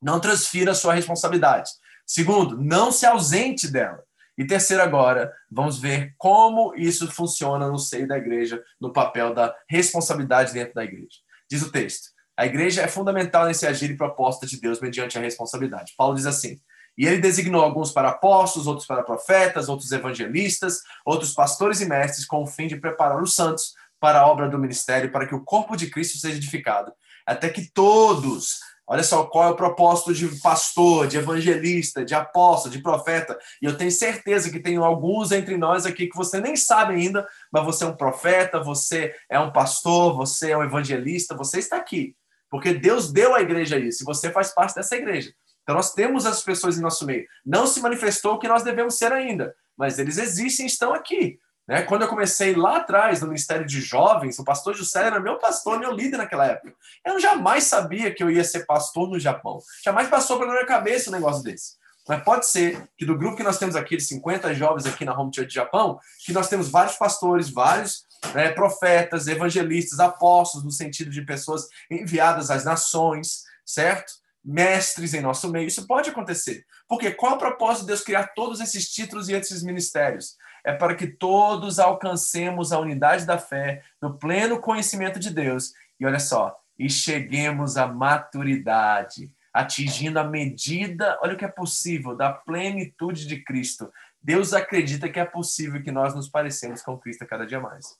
[0.00, 1.70] não transfira sua responsabilidade.
[2.06, 4.02] Segundo, não se ausente dela.
[4.36, 9.54] E terceiro, agora, vamos ver como isso funciona no seio da igreja, no papel da
[9.68, 11.18] responsabilidade dentro da igreja.
[11.48, 15.20] Diz o texto: a igreja é fundamental nesse agir e proposta de Deus mediante a
[15.20, 15.92] responsabilidade.
[15.94, 16.58] Paulo diz assim:
[16.96, 22.26] e ele designou alguns para apóstolos, outros para profetas, outros evangelistas, outros pastores e mestres,
[22.26, 25.44] com o fim de preparar os santos para a obra do ministério, para que o
[25.44, 26.92] corpo de Cristo seja edificado,
[27.26, 32.72] até que todos, olha só qual é o propósito de pastor, de evangelista, de apóstolo,
[32.72, 36.56] de profeta, e eu tenho certeza que tem alguns entre nós aqui que você nem
[36.56, 41.36] sabe ainda, mas você é um profeta, você é um pastor, você é um evangelista,
[41.36, 42.16] você está aqui,
[42.50, 45.30] porque Deus deu à igreja isso, e você faz parte dessa igreja.
[45.62, 47.26] Então nós temos as pessoas em nosso meio.
[47.44, 51.38] Não se manifestou o que nós devemos ser ainda, mas eles existem estão aqui.
[51.70, 51.82] Né?
[51.82, 55.78] Quando eu comecei lá atrás no Ministério de Jovens, o pastor José era meu pastor,
[55.78, 56.74] meu líder naquela época.
[57.06, 59.60] Eu jamais sabia que eu ia ser pastor no Japão.
[59.84, 61.78] Jamais passou pela minha cabeça um negócio desse.
[62.08, 65.16] Mas pode ser que do grupo que nós temos aqui, de 50 jovens aqui na
[65.16, 71.08] Home Church Japão, que nós temos vários pastores, vários né, profetas, evangelistas, apóstolos, no sentido
[71.08, 74.12] de pessoas enviadas às nações, certo?
[74.44, 75.66] Mestres em nosso meio.
[75.66, 76.64] Isso pode acontecer.
[76.88, 80.36] Porque qual é o propósito de Deus criar todos esses títulos e esses ministérios?
[80.64, 85.72] É para que todos alcancemos a unidade da fé, no pleno conhecimento de Deus.
[85.98, 92.16] E olha só, e cheguemos à maturidade, atingindo a medida, olha o que é possível,
[92.16, 93.92] da plenitude de Cristo.
[94.22, 97.98] Deus acredita que é possível que nós nos parecemos com Cristo cada dia mais.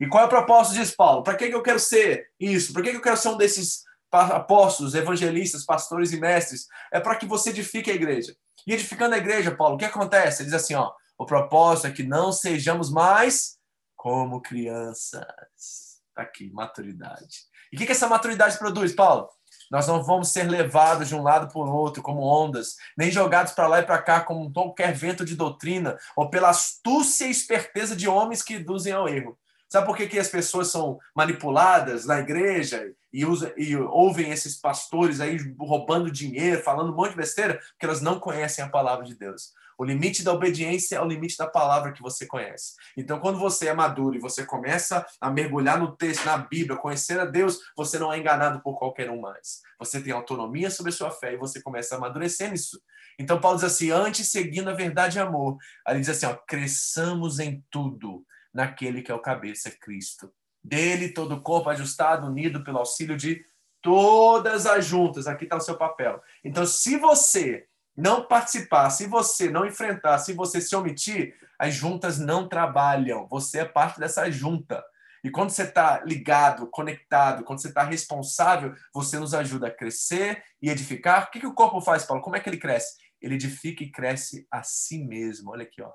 [0.00, 1.22] E qual é o propósito disso, Paulo?
[1.24, 2.72] Para que, eu quero ser isso?
[2.72, 6.66] Para que, eu quero ser um desses apóstolos, evangelistas, pastores e mestres?
[6.92, 8.34] É para que você edifique a igreja.
[8.66, 10.42] E edificando a igreja, Paulo, o que acontece?
[10.42, 13.58] Ele diz assim, ó, o propósito é que não sejamos mais
[13.96, 16.00] como crianças.
[16.14, 17.46] Tá aqui, maturidade.
[17.72, 19.28] E o que, que essa maturidade produz, Paulo?
[19.70, 23.52] Nós não vamos ser levados de um lado para o outro como ondas, nem jogados
[23.52, 27.94] para lá e para cá como qualquer vento de doutrina, ou pela astúcia e esperteza
[27.94, 29.38] de homens que induzem ao erro.
[29.68, 34.58] Sabe por que, que as pessoas são manipuladas na igreja e, usa, e ouvem esses
[34.58, 37.58] pastores aí roubando dinheiro, falando um monte de besteira?
[37.72, 39.52] Porque elas não conhecem a palavra de Deus.
[39.78, 42.74] O limite da obediência é o limite da palavra que você conhece.
[42.96, 47.20] Então, quando você é maduro e você começa a mergulhar no texto, na Bíblia, conhecer
[47.20, 49.60] a Deus, você não é enganado por qualquer um mais.
[49.78, 52.80] Você tem autonomia sobre a sua fé e você começa a amadurecer nisso.
[53.20, 55.56] Então, Paulo diz assim: antes seguindo a verdade e amor.
[55.86, 60.32] Aí ele diz assim: ó, cresçamos em tudo naquele que é o cabeça, Cristo.
[60.62, 63.44] Dele, todo o corpo ajustado, unido pelo auxílio de
[63.80, 65.26] todas as juntas.
[65.26, 66.20] Aqui está o seu papel.
[66.44, 72.18] Então, se você não participar, se você não enfrentar, se você se omitir, as juntas
[72.18, 73.26] não trabalham.
[73.28, 74.84] Você é parte dessa junta.
[75.24, 80.44] E quando você está ligado, conectado, quando você está responsável, você nos ajuda a crescer
[80.62, 81.24] e edificar.
[81.24, 82.22] O que, que o corpo faz, Paulo?
[82.22, 82.96] Como é que ele cresce?
[83.20, 85.50] Ele edifica e cresce a si mesmo.
[85.50, 85.92] Olha aqui, ó,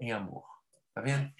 [0.00, 0.44] em amor.
[0.92, 1.30] Tá vendo?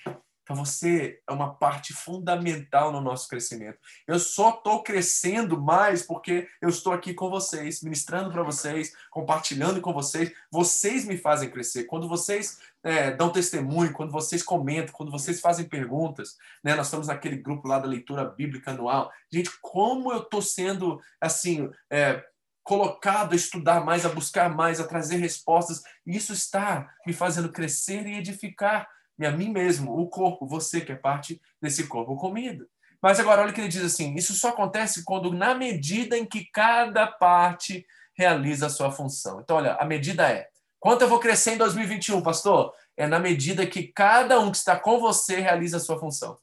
[0.46, 3.80] Então você é uma parte fundamental no nosso crescimento.
[4.06, 9.80] Eu só estou crescendo mais porque eu estou aqui com vocês, ministrando para vocês, compartilhando
[9.80, 10.32] com vocês.
[10.48, 11.84] Vocês me fazem crescer.
[11.84, 16.76] Quando vocês é, dão testemunho, quando vocês comentam, quando vocês fazem perguntas, né?
[16.76, 19.10] Nós estamos naquele grupo lá da leitura bíblica anual.
[19.28, 21.68] Gente, como eu estou sendo assim.
[21.90, 22.24] É,
[22.62, 25.84] colocado a estudar mais, a buscar mais, a trazer respostas.
[26.04, 30.92] Isso está me fazendo crescer e edificar e a mim mesmo, o corpo, você que
[30.92, 32.68] é parte desse corpo comido.
[33.00, 36.24] Mas agora, olha o que ele diz assim: isso só acontece quando, na medida em
[36.24, 39.40] que cada parte realiza a sua função.
[39.40, 40.48] Então, olha, a medida é:
[40.78, 42.74] quanto eu vou crescer em 2021, pastor?
[42.96, 46.38] É na medida que cada um que está com você realiza a sua função.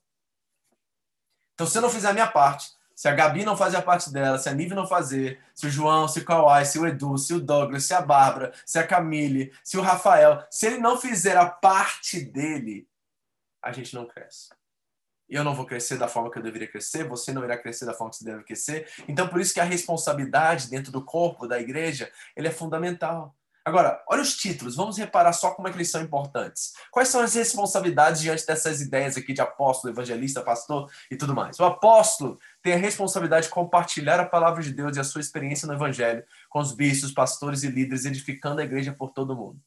[1.54, 2.68] Então, se eu não fizer a minha parte,
[3.04, 5.70] se a Gabi não fazer a parte dela, se a Nive não fazer, se o
[5.70, 8.88] João, se o Kawai, se o Edu, se o Douglas, se a Bárbara, se a
[8.88, 12.88] Camille, se o Rafael, se ele não fizer a parte dele,
[13.62, 14.48] a gente não cresce.
[15.28, 17.94] Eu não vou crescer da forma que eu deveria crescer, você não irá crescer da
[17.94, 18.90] forma que você deve crescer.
[19.06, 23.36] Então, por isso que a responsabilidade dentro do corpo da igreja, ele é fundamental.
[23.66, 26.74] Agora, olha os títulos, vamos reparar só como é que eles são importantes.
[26.92, 31.58] Quais são as responsabilidades diante dessas ideias aqui de apóstolo, evangelista, pastor e tudo mais?
[31.62, 35.66] O apóstolo tem a responsabilidade de compartilhar a palavra de Deus e a sua experiência
[35.66, 39.58] no evangelho com os bispos, pastores e líderes, edificando a igreja por todo mundo.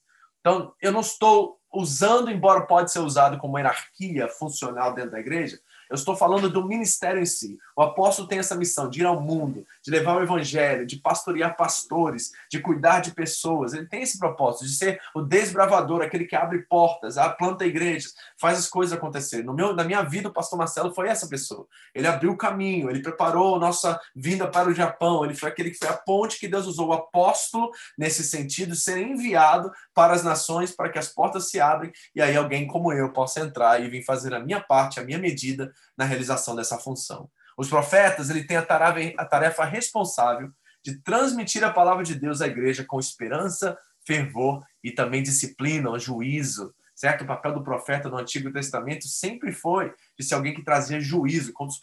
[0.40, 5.58] Então, eu não estou usando, embora pode ser usado como hierarquia funcional dentro da igreja,
[5.88, 7.58] eu estou falando do ministério em si.
[7.76, 11.58] O apóstolo tem essa missão de ir ao mundo, de levar o evangelho, de pastorear
[11.58, 13.74] pastores, de cuidar de pessoas.
[13.74, 18.58] Ele tem esse propósito de ser o desbravador, aquele que abre portas, planta igrejas, faz
[18.58, 19.44] as coisas acontecerem.
[19.44, 21.66] No meu, na minha vida, o pastor Marcelo foi essa pessoa.
[21.94, 25.70] Ele abriu o caminho, ele preparou a nossa vinda para o Japão, ele foi aquele
[25.70, 30.24] que foi a ponte que Deus usou, o apóstolo, nesse sentido, ser enviado para as
[30.24, 33.88] nações, para que as portas se abrem e aí alguém como eu possa entrar e
[33.90, 37.28] vir fazer a minha parte, a minha medida na realização dessa função.
[37.56, 40.50] Os profetas, ele tem a tarefa, a tarefa responsável
[40.84, 46.72] de transmitir a palavra de Deus à igreja com esperança, fervor e também disciplina, juízo.
[46.94, 47.24] Certo?
[47.24, 51.52] O papel do profeta no Antigo Testamento sempre foi de ser alguém que trazia juízo.
[51.52, 51.78] Quando os,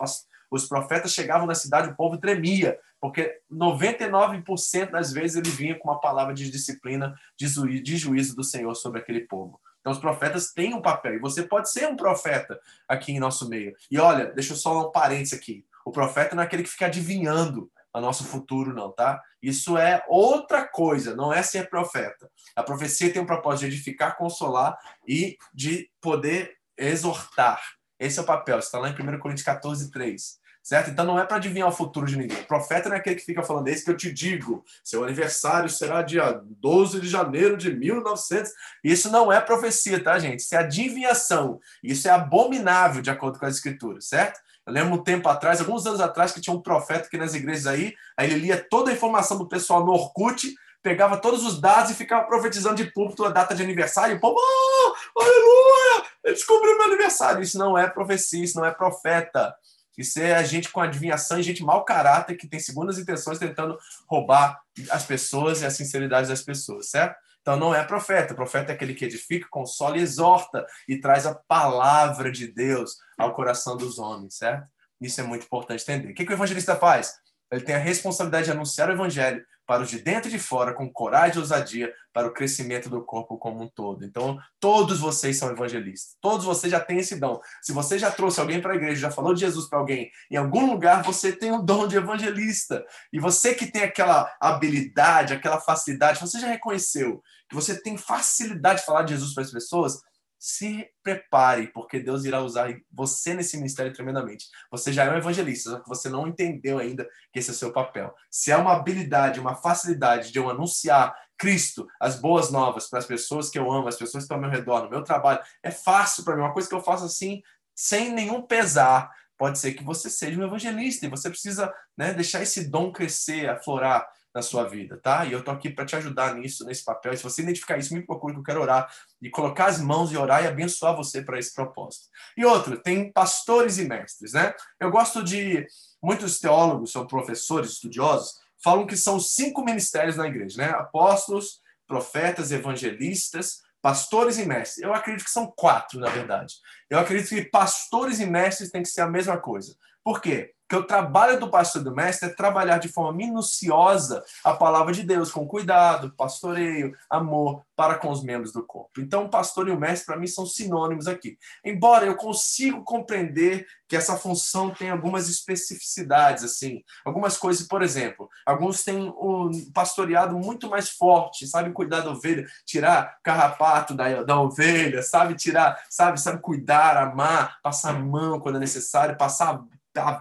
[0.50, 5.90] os profetas chegavam na cidade, o povo tremia, porque 99% das vezes ele vinha com
[5.90, 9.60] uma palavra de disciplina, de juízo do Senhor sobre aquele povo.
[9.84, 13.50] Então, os profetas têm um papel, e você pode ser um profeta aqui em nosso
[13.50, 13.76] meio.
[13.92, 15.66] E olha, deixa eu só um parênteses aqui.
[15.84, 19.22] O profeta não é aquele que fica adivinhando o nosso futuro, não, tá?
[19.42, 22.32] Isso é outra coisa, não é ser profeta.
[22.56, 27.62] A profecia tem um propósito de edificar, consolar e de poder exortar.
[28.00, 30.90] Esse é o papel, está lá em 1 Coríntios 14, 3 certo?
[30.90, 32.40] Então não é para adivinhar o futuro de ninguém.
[32.40, 35.70] O profeta não é aquele que fica falando, isso que eu te digo, seu aniversário
[35.70, 38.52] será dia 12 de janeiro de 1900.
[38.82, 40.40] Isso não é profecia, tá, gente?
[40.40, 41.60] Isso é adivinhação.
[41.84, 44.40] Isso é abominável de acordo com as escrituras, certo?
[44.66, 47.68] Eu lembro um tempo atrás, alguns anos atrás, que tinha um profeta aqui nas igrejas
[47.68, 51.92] aí, aí ele lia toda a informação do pessoal no Orkut, pegava todos os dados
[51.92, 56.78] e ficava profetizando de púlpito a data de aniversário, e o povo, oh, aleluia, descobriu
[56.78, 57.42] meu aniversário.
[57.42, 59.54] Isso não é profecia, isso não é profeta.
[59.98, 63.78] Isso é gente com adivinhação e gente mau caráter que tem segundas intenções tentando
[64.08, 67.16] roubar as pessoas e a sinceridade das pessoas, certo?
[67.42, 68.34] Então não é profeta.
[68.34, 73.34] Profeta é aquele que edifica, consola e exorta e traz a palavra de Deus ao
[73.34, 74.66] coração dos homens, certo?
[75.00, 76.12] Isso é muito importante entender.
[76.12, 77.14] O que o evangelista faz?
[77.52, 80.74] Ele tem a responsabilidade de anunciar o evangelho para os de dentro e de fora,
[80.74, 84.06] com coragem e ousadia, para o crescimento do corpo como um todo.
[84.06, 86.16] Então, todos vocês são evangelistas.
[86.22, 87.40] Todos vocês já têm esse dom.
[87.62, 90.36] Se você já trouxe alguém para a igreja, já falou de Jesus para alguém, em
[90.36, 92.86] algum lugar você tem o dom de evangelista.
[93.12, 98.80] E você que tem aquela habilidade, aquela facilidade, você já reconheceu que você tem facilidade
[98.80, 100.02] de falar de Jesus para as pessoas,
[100.44, 104.48] se prepare, porque Deus irá usar você nesse ministério tremendamente.
[104.70, 107.56] Você já é um evangelista, só que você não entendeu ainda que esse é o
[107.56, 108.14] seu papel.
[108.30, 113.06] Se é uma habilidade, uma facilidade de eu anunciar Cristo, as boas novas para as
[113.06, 115.72] pessoas que eu amo, as pessoas que estão ao meu redor, no meu trabalho, é
[115.72, 117.42] fácil para mim, uma coisa que eu faço assim,
[117.74, 119.10] sem nenhum pesar.
[119.38, 123.50] Pode ser que você seja um evangelista e você precisa né, deixar esse dom crescer,
[123.50, 125.26] aflorar na sua vida, tá?
[125.26, 127.14] E eu tô aqui para te ajudar nisso, nesse papel.
[127.14, 128.92] E se você identificar isso, me procure que eu quero orar
[129.24, 132.10] e colocar as mãos e orar e abençoar você para esse propósito.
[132.36, 134.54] E outro, tem pastores e mestres, né?
[134.78, 135.66] Eu gosto de
[136.02, 140.70] muitos teólogos, são professores, estudiosos, falam que são cinco ministérios na igreja, né?
[140.72, 144.84] Apóstolos, profetas, evangelistas, pastores e mestres.
[144.84, 146.56] Eu acredito que são quatro, na verdade.
[146.90, 149.74] Eu acredito que pastores e mestres têm que ser a mesma coisa.
[150.04, 150.54] Por quê?
[150.74, 154.92] que o trabalho do pastor e do mestre é trabalhar de forma minuciosa a palavra
[154.92, 159.00] de Deus, com cuidado, pastoreio, amor para com os membros do corpo.
[159.00, 161.38] Então, o pastor e o mestre, para mim, são sinônimos aqui.
[161.64, 168.28] Embora eu consigo compreender que essa função tem algumas especificidades, assim, algumas coisas, por exemplo,
[168.44, 174.40] alguns têm um pastoreado muito mais forte, sabe cuidar da ovelha, tirar carrapato da, da
[174.40, 179.62] ovelha, sabe tirar, sabe, sabe cuidar, amar, passar a mão quando é necessário, passar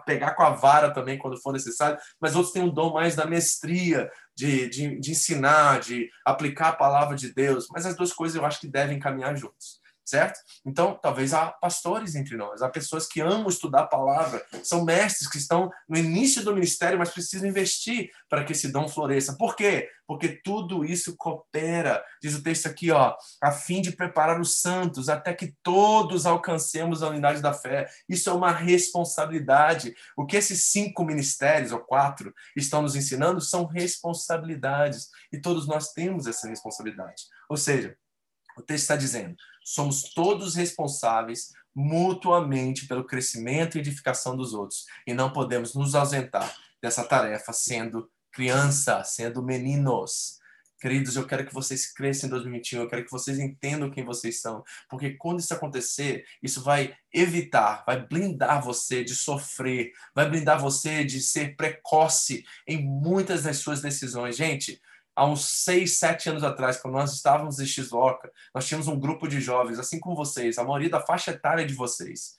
[0.04, 3.26] pegar com a vara também quando for necessário, mas outros têm um dom mais da
[3.26, 8.36] mestria, de, de, de ensinar, de aplicar a palavra de Deus, mas as duas coisas
[8.36, 10.38] eu acho que devem caminhar juntos certo?
[10.64, 15.28] Então, talvez há pastores entre nós, há pessoas que amam estudar a palavra, são mestres
[15.28, 19.36] que estão no início do ministério, mas precisam investir para que esse dom floresça.
[19.36, 19.88] Por quê?
[20.06, 25.08] Porque tudo isso coopera, diz o texto aqui, ó, a fim de preparar os santos
[25.08, 27.88] até que todos alcancemos a unidade da fé.
[28.08, 29.94] Isso é uma responsabilidade.
[30.16, 35.92] O que esses cinco ministérios ou quatro estão nos ensinando são responsabilidades, e todos nós
[35.92, 37.24] temos essa responsabilidade.
[37.48, 37.96] Ou seja,
[38.56, 45.14] o texto está dizendo: somos todos responsáveis mutuamente pelo crescimento e edificação dos outros e
[45.14, 50.40] não podemos nos ausentar dessa tarefa sendo criança, sendo meninos.
[50.80, 54.40] Queridos, eu quero que vocês cresçam em 2021, eu quero que vocês entendam quem vocês
[54.40, 60.60] são, porque quando isso acontecer, isso vai evitar, vai blindar você de sofrer, vai blindar
[60.60, 64.36] você de ser precoce em muitas das suas decisões.
[64.36, 64.80] Gente,
[65.14, 69.28] há uns seis, sete anos atrás, quando nós estávamos em Shizuoka, nós tínhamos um grupo
[69.28, 72.36] de jovens, assim como vocês, a maioria da faixa etária de vocês.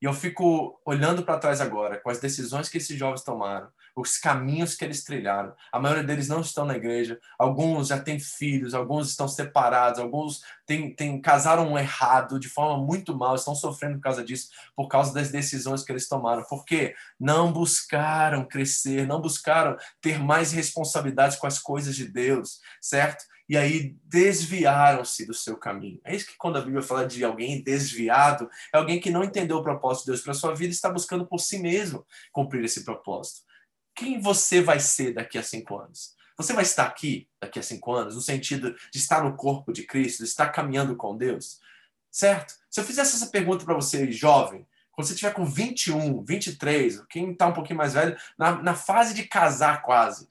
[0.00, 4.18] E eu fico olhando para trás agora, com as decisões que esses jovens tomaram, os
[4.18, 5.54] caminhos que eles trilharam.
[5.70, 10.42] A maioria deles não estão na igreja, alguns já têm filhos, alguns estão separados, alguns
[10.66, 15.14] têm, têm, casaram errado, de forma muito mal, estão sofrendo por causa disso, por causa
[15.14, 16.42] das decisões que eles tomaram.
[16.44, 16.94] Por quê?
[17.18, 23.24] Não buscaram crescer, não buscaram ter mais responsabilidades com as coisas de Deus, certo?
[23.46, 26.00] e aí desviaram-se do seu caminho.
[26.02, 29.58] É isso que quando a Bíblia fala de alguém desviado, é alguém que não entendeu
[29.58, 32.86] o propósito de Deus para sua vida e está buscando por si mesmo cumprir esse
[32.86, 33.42] propósito
[33.94, 36.14] quem você vai ser daqui a cinco anos?
[36.36, 39.84] Você vai estar aqui daqui a cinco anos, no sentido de estar no corpo de
[39.84, 41.60] Cristo, de estar caminhando com Deus?
[42.10, 42.54] Certo?
[42.68, 47.32] Se eu fizesse essa pergunta para você, jovem, quando você tiver com 21, 23, quem
[47.32, 50.28] está um pouquinho mais velho, na, na fase de casar quase,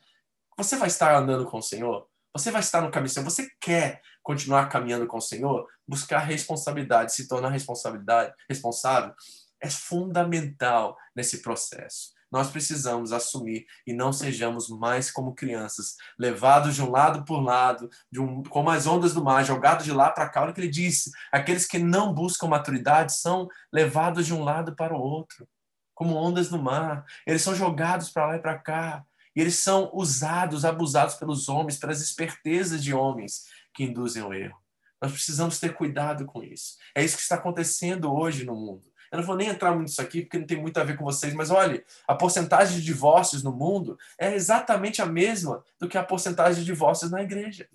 [0.58, 2.08] você vai estar andando com o Senhor?
[2.34, 3.30] Você vai estar no caminho Senhor?
[3.30, 5.68] Você quer continuar caminhando com o Senhor?
[5.88, 9.14] Buscar responsabilidade, se tornar responsabilidade, responsável,
[9.62, 16.82] é fundamental nesse processo nós precisamos assumir e não sejamos mais como crianças, levados de
[16.82, 20.28] um lado por lado, de um, como as ondas do mar, jogados de lá para
[20.28, 20.42] cá.
[20.42, 24.76] Olha o que ele disse: aqueles que não buscam maturidade são levados de um lado
[24.76, 25.48] para o outro,
[25.94, 27.06] como ondas do mar.
[27.28, 29.06] Eles são jogados para lá e para cá.
[29.36, 33.44] E eles são usados, abusados pelos homens, pelas espertezas de homens
[33.76, 34.58] que induzem o erro.
[35.00, 36.78] Nós precisamos ter cuidado com isso.
[36.96, 38.93] É isso que está acontecendo hoje no mundo.
[39.14, 41.04] Eu não vou nem entrar muito nisso aqui, porque não tem muito a ver com
[41.04, 46.00] vocês, mas olhe, a porcentagem de divórcios no mundo é exatamente a mesma do que
[46.00, 47.70] a porcentagem de divórcios na igreja.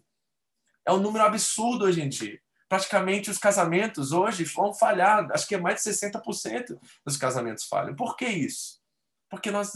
[0.85, 2.41] É um número absurdo hoje em dia.
[2.69, 5.31] praticamente os casamentos hoje vão falhar.
[5.31, 6.77] Acho que é mais de 60%
[7.07, 7.95] dos casamentos falham.
[7.95, 8.81] Por que isso?
[9.31, 9.71] Porque nós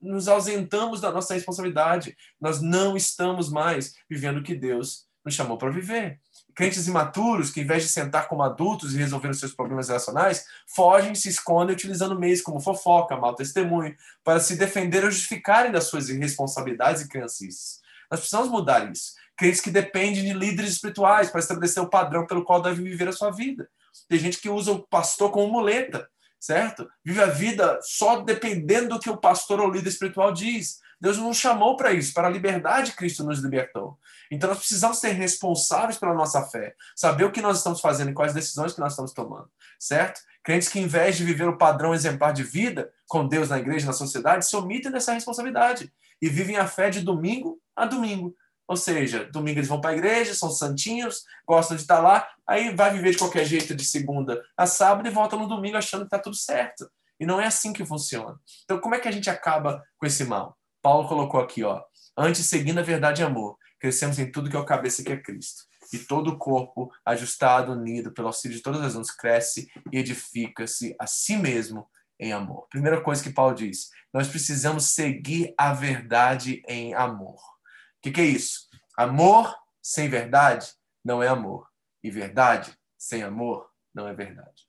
[0.00, 2.16] nos ausentamos da nossa responsabilidade.
[2.40, 6.20] Nós não estamos mais vivendo o que Deus nos chamou para viver.
[6.60, 10.44] Crentes imaturos que, em vez de sentar como adultos e resolver os seus problemas relacionais,
[10.66, 15.84] fogem, se escondem utilizando meios como fofoca, mau testemunho, para se defender ou justificarem das
[15.84, 17.80] suas irresponsabilidades e criancices.
[18.10, 19.14] Nós precisamos mudar isso.
[19.38, 23.12] Crentes que dependem de líderes espirituais para estabelecer o padrão pelo qual deve viver a
[23.12, 23.66] sua vida.
[24.06, 26.86] Tem gente que usa o pastor como muleta, certo?
[27.02, 30.78] Vive a vida só dependendo do que o pastor ou líder espiritual diz.
[31.00, 33.98] Deus nos chamou para isso, para a liberdade Cristo nos libertou.
[34.30, 38.14] Então nós precisamos ser responsáveis pela nossa fé, saber o que nós estamos fazendo e
[38.14, 39.48] quais decisões que nós estamos tomando,
[39.78, 40.20] certo?
[40.42, 43.86] Crentes que, em vez de viver o padrão exemplar de vida com Deus na igreja,
[43.86, 48.34] na sociedade, se omitem dessa responsabilidade e vivem a fé de domingo a domingo.
[48.68, 52.74] Ou seja, domingo eles vão para a igreja, são santinhos, gostam de estar lá, aí
[52.74, 56.06] vai viver de qualquer jeito de segunda a sábado e volta no domingo achando que
[56.06, 56.88] está tudo certo.
[57.18, 58.38] E não é assim que funciona.
[58.64, 60.56] Então, como é que a gente acaba com esse mal?
[60.82, 61.82] Paulo colocou aqui, ó,
[62.16, 65.16] antes seguindo a verdade e amor, crescemos em tudo que é o cabeça que é
[65.16, 65.64] Cristo.
[65.92, 70.94] E todo o corpo, ajustado, unido pelo auxílio de todas as mãos, cresce e edifica-se
[70.98, 72.68] a si mesmo em amor.
[72.68, 77.40] Primeira coisa que Paulo diz, nós precisamos seguir a verdade em amor.
[77.40, 78.68] O que, que é isso?
[78.96, 80.72] Amor sem verdade
[81.04, 81.68] não é amor.
[82.02, 84.68] E verdade sem amor não é verdade.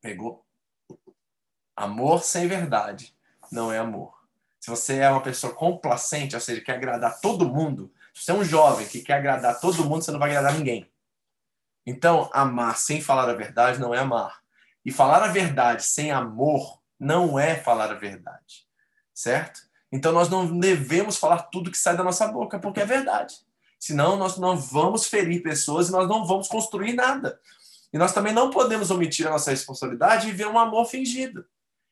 [0.00, 0.46] Pegou?
[1.74, 3.16] Amor sem verdade
[3.50, 4.19] não é amor.
[4.60, 8.34] Se você é uma pessoa complacente, ou seja, quer agradar todo mundo, se você é
[8.34, 10.90] um jovem que quer agradar todo mundo, você não vai agradar ninguém.
[11.86, 14.40] Então, amar sem falar a verdade não é amar.
[14.84, 18.66] E falar a verdade sem amor não é falar a verdade.
[19.14, 19.62] Certo?
[19.90, 23.36] Então, nós não devemos falar tudo que sai da nossa boca, porque é verdade.
[23.78, 27.40] Senão, nós não vamos ferir pessoas e nós não vamos construir nada.
[27.92, 31.44] E nós também não podemos omitir a nossa responsabilidade e ver um amor fingido.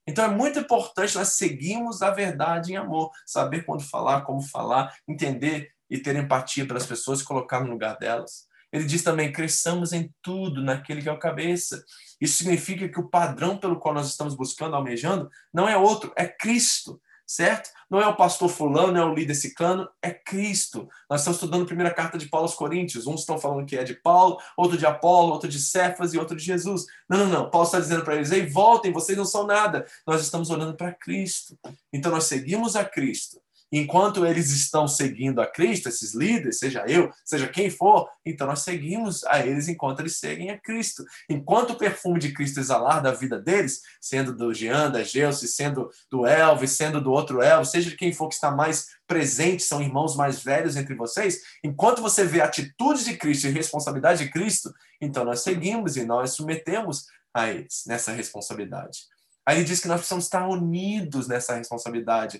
[0.08, 4.96] Então é muito importante nós seguirmos a verdade em amor, saber quando falar, como falar,
[5.06, 8.48] entender e ter empatia pelas pessoas e colocar no lugar delas.
[8.72, 11.84] Ele diz também: cresçamos em tudo naquele que é o cabeça.
[12.18, 16.26] Isso significa que o padrão pelo qual nós estamos buscando, almejando, não é outro, é
[16.26, 16.98] Cristo
[17.28, 17.70] certo?
[17.90, 20.88] Não é o pastor fulano, é o líder ciclano, é Cristo.
[21.10, 23.06] Nós estamos estudando a primeira carta de Paulo aos Coríntios.
[23.06, 26.34] Uns estão falando que é de Paulo, outro de Apolo, outro de Cefas e outro
[26.34, 26.86] de Jesus.
[27.08, 27.50] Não, não, não.
[27.50, 29.86] Paulo está dizendo para eles, ei, voltem, vocês não são nada.
[30.06, 31.58] Nós estamos olhando para Cristo.
[31.92, 33.38] Então nós seguimos a Cristo
[33.72, 38.60] enquanto eles estão seguindo a Cristo, esses líderes, seja eu, seja quem for, então nós
[38.60, 41.04] seguimos a eles enquanto eles seguem a Cristo.
[41.28, 45.90] Enquanto o perfume de Cristo exalar da vida deles, sendo do Jean, da Gelsi, sendo
[46.10, 50.14] do Elvis, sendo do outro Elvis, seja quem for que está mais presente, são irmãos
[50.16, 54.72] mais velhos entre vocês, enquanto você vê a atitude de Cristo e responsabilidade de Cristo,
[55.00, 59.00] então nós seguimos e nós submetemos a eles nessa responsabilidade.
[59.48, 62.38] Aí ele diz que nós precisamos estar unidos nessa responsabilidade,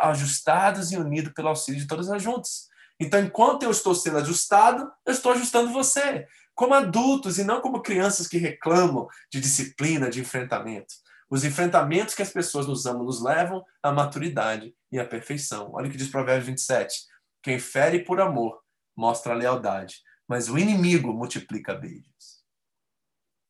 [0.00, 2.70] ajustados e unidos pelo auxílio de todas as juntas.
[2.98, 7.82] Então, enquanto eu estou sendo ajustado, eu estou ajustando você, como adultos e não como
[7.82, 10.94] crianças que reclamam de disciplina, de enfrentamento.
[11.28, 15.70] Os enfrentamentos que as pessoas nos amam nos levam à maturidade e à perfeição.
[15.74, 17.08] Olha o que diz Provérbios 27.
[17.42, 18.58] Quem fere por amor
[18.96, 22.42] mostra lealdade, mas o inimigo multiplica beijos.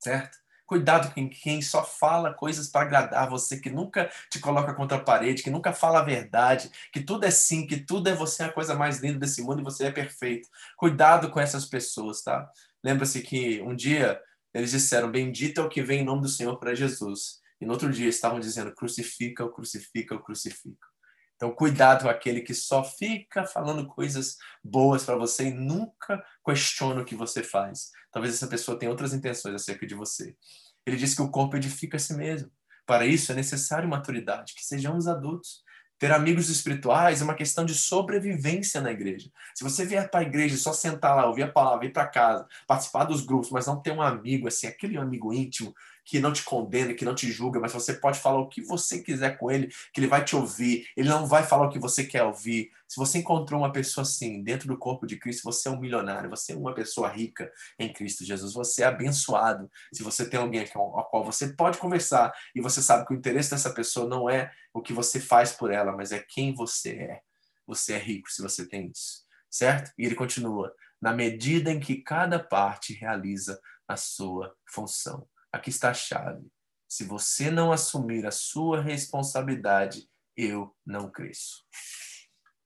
[0.02, 0.41] Certo?
[0.72, 5.00] Cuidado com quem só fala coisas para agradar você, que nunca te coloca contra a
[5.02, 8.50] parede, que nunca fala a verdade, que tudo é sim, que tudo é você a
[8.50, 10.48] coisa mais linda desse mundo e você é perfeito.
[10.78, 12.50] Cuidado com essas pessoas, tá?
[12.82, 14.18] Lembra-se que um dia
[14.54, 17.42] eles disseram: Bendito é o que vem em nome do Senhor para Jesus.
[17.60, 20.86] E no outro dia estavam dizendo: Crucifica, crucifica, crucifica.
[21.36, 27.02] Então, cuidado com aquele que só fica falando coisas boas para você e nunca questiona
[27.02, 27.90] o que você faz.
[28.10, 30.36] Talvez essa pessoa tenha outras intenções acerca de você.
[30.86, 32.50] Ele diz que o corpo edifica a si mesmo.
[32.86, 35.62] Para isso é necessário maturidade, que sejamos adultos.
[35.98, 39.30] Ter amigos espirituais é uma questão de sobrevivência na igreja.
[39.54, 42.44] Se você vier para a igreja só sentar lá, ouvir a palavra, ir para casa,
[42.66, 45.72] participar dos grupos, mas não ter um amigo assim, aquele amigo íntimo
[46.04, 49.00] que não te condena, que não te julga, mas você pode falar o que você
[49.00, 50.86] quiser com ele, que ele vai te ouvir.
[50.96, 52.70] Ele não vai falar o que você quer ouvir.
[52.88, 56.28] Se você encontrou uma pessoa assim dentro do corpo de Cristo, você é um milionário,
[56.28, 59.70] você é uma pessoa rica em Cristo Jesus, você é abençoado.
[59.92, 63.50] Se você tem alguém com qual você pode conversar e você sabe que o interesse
[63.50, 67.20] dessa pessoa não é o que você faz por ela, mas é quem você é.
[67.66, 69.92] Você é rico se você tem isso, certo?
[69.96, 75.26] E ele continua: na medida em que cada parte realiza a sua função.
[75.52, 76.50] Aqui está a chave.
[76.88, 81.64] Se você não assumir a sua responsabilidade, eu não cresço.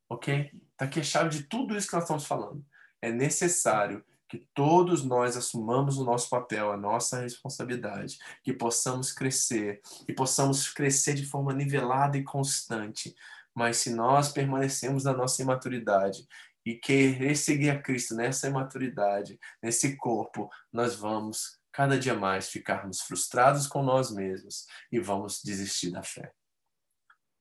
[0.09, 0.51] Ok?
[0.72, 2.64] Está aqui a chave de tudo isso que nós estamos falando.
[3.03, 9.80] É necessário que todos nós assumamos o nosso papel, a nossa responsabilidade, que possamos crescer
[10.09, 13.14] e possamos crescer de forma nivelada e constante.
[13.55, 16.26] Mas se nós permanecemos na nossa imaturidade
[16.64, 23.03] e querer seguir a Cristo nessa imaturidade, nesse corpo, nós vamos cada dia mais ficarmos
[23.03, 26.33] frustrados com nós mesmos e vamos desistir da fé.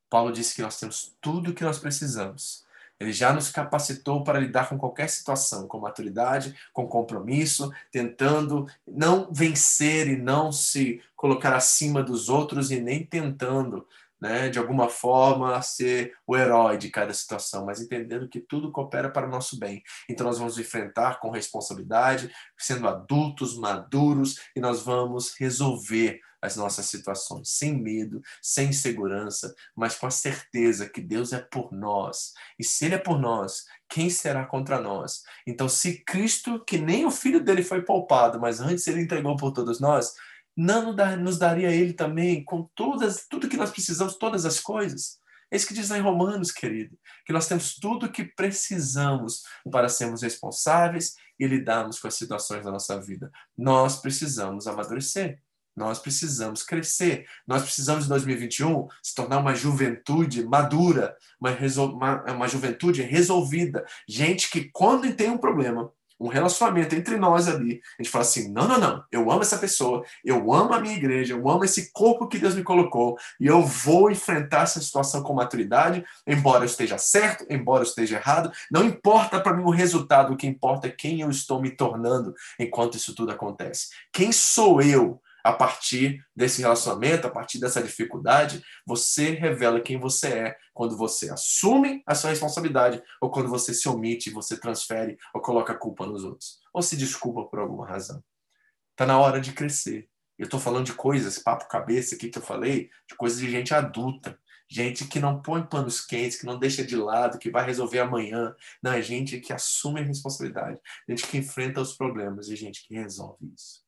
[0.09, 2.65] Paulo disse que nós temos tudo o que nós precisamos
[2.99, 9.27] ele já nos capacitou para lidar com qualquer situação, com maturidade, com compromisso, tentando não
[9.31, 13.85] vencer e não se colocar acima dos outros e nem tentando,
[14.19, 19.09] né, de alguma forma, ser o herói de cada situação, mas entendendo que tudo coopera
[19.09, 19.83] para o nosso bem.
[20.09, 26.85] Então nós vamos enfrentar com responsabilidade, sendo adultos, maduros, e nós vamos resolver as nossas
[26.85, 32.33] situações, sem medo, sem insegurança, mas com a certeza que Deus é por nós.
[32.59, 35.23] E se Ele é por nós, quem será contra nós?
[35.45, 39.51] Então, se Cristo, que nem o filho dele foi poupado, mas antes ele entregou por
[39.51, 40.13] todos nós,
[40.55, 45.19] não nos daria Ele também com todas, tudo que nós precisamos, todas as coisas?
[45.51, 49.43] É isso que diz lá em Romanos, querido, que nós temos tudo o que precisamos
[49.71, 53.31] para sermos responsáveis e lidarmos com as situações da nossa vida.
[53.57, 55.39] Nós precisamos amadurecer.
[55.75, 57.27] Nós precisamos crescer.
[57.45, 63.85] Nós precisamos, em 2021, se tornar uma juventude madura, uma, uma, uma juventude resolvida.
[64.07, 68.51] Gente que, quando tem um problema, um relacionamento entre nós ali, a gente fala assim:
[68.51, 71.91] não, não, não, eu amo essa pessoa, eu amo a minha igreja, eu amo esse
[71.91, 76.65] corpo que Deus me colocou, e eu vou enfrentar essa situação com maturidade, embora eu
[76.65, 80.87] esteja certo, embora eu esteja errado, não importa para mim o resultado, o que importa
[80.87, 83.89] é quem eu estou me tornando enquanto isso tudo acontece.
[84.11, 90.27] Quem sou eu a partir desse relacionamento, a partir dessa dificuldade, você revela quem você
[90.29, 95.39] é quando você assume a sua responsabilidade ou quando você se omite, você transfere ou
[95.39, 98.23] coloca a culpa nos outros, ou se desculpa por alguma razão.
[98.93, 100.09] Está na hora de crescer.
[100.35, 103.71] Eu estou falando de coisas, papo cabeça aqui que eu falei, de coisas de gente
[103.71, 107.99] adulta, gente que não põe panos quentes, que não deixa de lado, que vai resolver
[107.99, 108.55] amanhã.
[108.81, 112.95] Não, é gente que assume a responsabilidade, gente que enfrenta os problemas e gente que
[112.95, 113.84] resolve isso.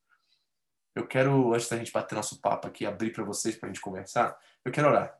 [0.94, 3.80] Eu quero, antes da gente bater nosso papo aqui, abrir para vocês, para a gente
[3.80, 5.16] conversar, eu quero orar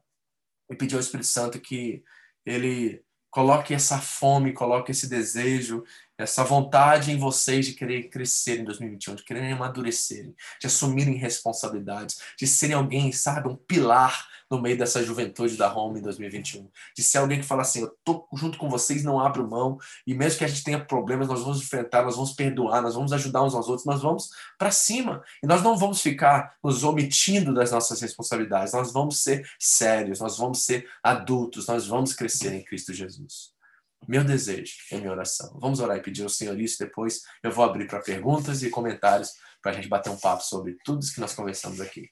[0.71, 2.05] e pedir ao Espírito Santo que
[2.45, 5.85] ele coloque essa fome, coloque esse desejo,
[6.19, 12.21] essa vontade em vocês de querer crescer em 2021, de quererem amadurecerem, de assumirem responsabilidades,
[12.37, 16.69] de serem alguém, sabe, um pilar no meio dessa juventude da Home em 2021.
[16.97, 20.15] De ser alguém que fala assim: eu tô junto com vocês, não abro mão, e
[20.15, 23.45] mesmo que a gente tenha problemas, nós vamos enfrentar, nós vamos perdoar, nós vamos ajudar
[23.45, 25.23] uns aos outros, nós vamos para cima.
[25.43, 30.39] E nós não vamos ficar nos omitindo das nossas responsabilidades, nós vamos ser sérios, nós
[30.39, 33.58] vamos ser adultos, nós vamos crescer em Cristo Jesus.
[34.07, 35.59] Meu desejo é minha oração.
[35.61, 36.79] Vamos orar e pedir ao Senhor isso.
[36.79, 40.79] Depois eu vou abrir para perguntas e comentários para a gente bater um papo sobre
[40.85, 42.11] tudo isso que nós conversamos aqui.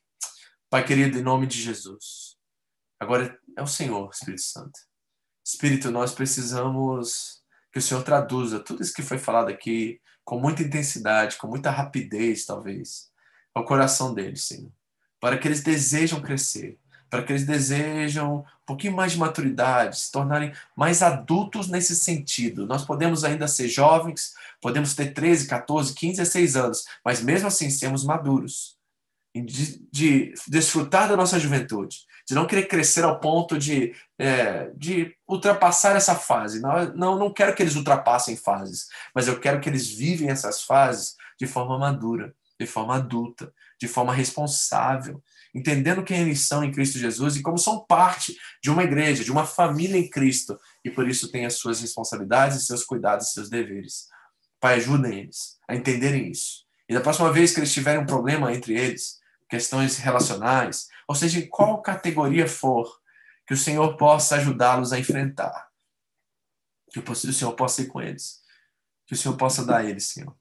[0.69, 2.37] Pai querido, em nome de Jesus.
[2.99, 4.81] Agora é o Senhor, Espírito Santo.
[5.45, 10.63] Espírito, nós precisamos que o Senhor traduza tudo isso que foi falado aqui com muita
[10.63, 13.13] intensidade, com muita rapidez, talvez,
[13.55, 14.73] ao coração deles, Senhor.
[15.21, 20.11] Para que eles desejam crescer, para que eles desejam um pouquinho mais de maturidade, se
[20.11, 22.67] tornarem mais adultos nesse sentido.
[22.67, 27.71] Nós podemos ainda ser jovens, podemos ter 13, 14, 15, 16 anos, mas mesmo assim
[27.71, 28.77] sermos maduros
[29.35, 35.15] de, de desfrutar da nossa juventude, de não querer crescer ao ponto de, é, de
[35.29, 36.61] ultrapassar essa fase.
[36.61, 40.63] Não, não, não quero que eles ultrapassem fases, mas eu quero que eles vivem essas
[40.63, 45.23] fases de forma madura, de forma adulta, de forma responsável,
[45.57, 49.33] entendendo quem eles são em Cristo Jesus e como são parte de uma igreja, de
[49.33, 54.09] uma família em Cristo, e por isso têm as suas responsabilidades, seus cuidados, seus deveres.
[54.61, 56.67] Pai, ajudem eles a entenderem isso.
[56.87, 61.39] E da próxima vez que eles tiverem um problema entre eles, questões relacionais, ou seja,
[61.39, 63.01] em qual categoria for,
[63.47, 65.69] que o Senhor possa ajudá-los a enfrentar.
[66.93, 68.43] Que o Senhor possa ir com eles.
[69.07, 70.37] Que o Senhor possa dar a eles, Senhor,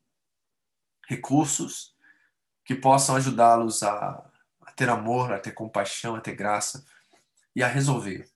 [1.08, 1.96] recursos
[2.66, 4.30] que possam ajudá-los a,
[4.76, 6.86] ter amor, a ter compaixão, a ter graça
[7.56, 8.30] e a resolver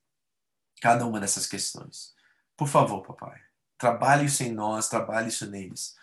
[0.81, 2.13] cada uma dessas questões.
[2.55, 3.39] Por favor, papai,
[3.77, 5.95] trabalhe isso em nós, trabalhe isso neles.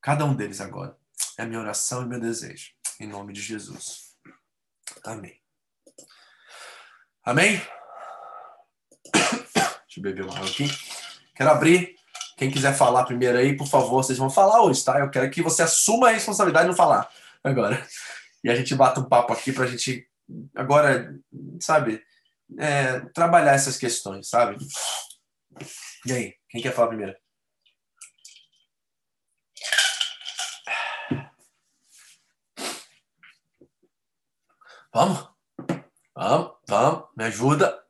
[0.00, 0.96] Cada um deles agora.
[1.38, 2.72] É a minha oração e meu desejo.
[3.00, 4.14] Em nome de Jesus.
[5.04, 5.40] Amém.
[7.24, 7.62] Amém?
[9.12, 10.68] Deixa eu beber uma água aqui.
[11.34, 11.96] Quero abrir.
[12.36, 14.98] Quem quiser falar primeiro aí, por favor, vocês vão falar hoje, tá?
[14.98, 17.08] Eu quero que você assuma a responsabilidade de não falar
[17.44, 17.86] agora
[18.44, 20.08] e a gente bata um papo aqui para a gente,
[20.54, 21.14] agora,
[21.60, 22.02] sabe,
[22.58, 24.56] é, trabalhar essas questões, sabe?
[26.06, 27.14] E aí, quem quer falar primeiro?
[34.94, 35.30] Vamos?
[36.14, 37.81] Vamos, vamos, me ajuda.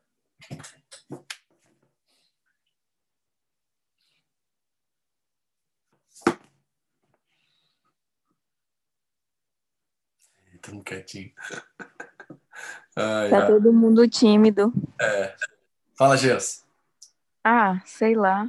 [10.63, 11.33] Tão quietinho.
[12.97, 13.47] Ai, tá ai.
[13.49, 14.73] todo mundo tímido.
[15.01, 15.35] É.
[15.97, 16.65] Fala, Gels.
[17.43, 18.49] Ah, sei lá.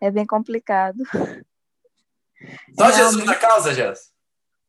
[0.00, 1.04] É bem complicado.
[2.74, 2.96] Só realmente...
[2.96, 4.12] Jesus na causa, Gels?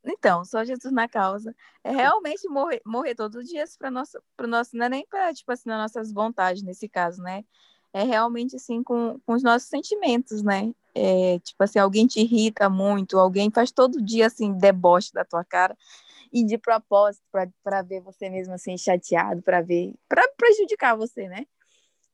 [0.05, 1.55] Então, só Jesus na causa.
[1.83, 5.33] É realmente morrer, morrer todos os dias para nosso, pro nosso, não é nem para,
[5.33, 7.45] tipo assim, nas nossas vontades nesse caso, né?
[7.93, 10.73] É realmente assim com, com os nossos sentimentos, né?
[10.95, 15.43] É, tipo assim, alguém te irrita muito, alguém faz todo dia assim deboche da tua
[15.43, 15.75] cara
[16.31, 17.23] e de propósito
[17.63, 21.45] para ver você mesmo assim chateado, para ver, para prejudicar você, né?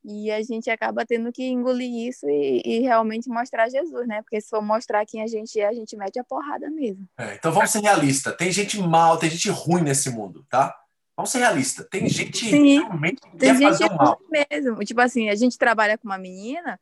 [0.04, 4.22] E a gente acaba tendo que engolir isso e, e, realmente mostrar Jesus, né?
[4.22, 7.06] Porque se for mostrar quem a gente é, a gente mete a porrada mesmo.
[7.18, 8.36] É, então vamos ser realistas.
[8.38, 10.74] Tem gente mal, tem gente ruim nesse mundo, tá?
[11.20, 11.86] Vamos ser realistas.
[11.90, 14.18] Tem gente Sim, realmente que tem quer gente fazer mal.
[14.32, 14.78] mesmo.
[14.86, 16.80] Tipo assim, a gente trabalha com uma menina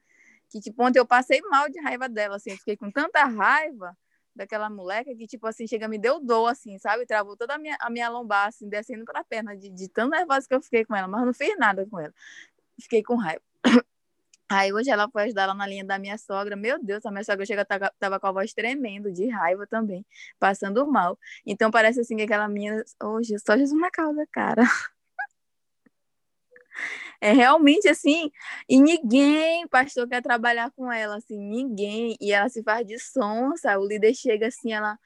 [0.48, 2.52] que, tipo, ontem eu passei mal de raiva dela, assim.
[2.52, 3.98] Eu fiquei com tanta raiva
[4.36, 7.04] daquela moleca que, tipo assim, chega, me deu dor, assim, sabe?
[7.08, 10.48] Travou toda a minha, a minha lombar, assim, descendo pra perna, de, de tão nervosa
[10.48, 12.14] que eu fiquei com ela, mas não fiz nada com ela.
[12.80, 13.42] Fiquei com raiva.
[14.50, 16.56] Aí hoje ela foi ajudar ela na linha da minha sogra.
[16.56, 20.06] Meu Deus, a minha sogra chega tava, tava com a voz tremendo, de raiva também,
[20.40, 21.18] passando mal.
[21.46, 22.84] Então parece assim que aquela minha.
[23.04, 24.64] Hoje, oh, só Jesus na causa, cara.
[27.22, 28.32] É realmente assim,
[28.70, 32.16] e ninguém, pastor, quer trabalhar com ela, assim, ninguém.
[32.22, 34.98] E ela se faz de sonsa, o líder chega assim, ela.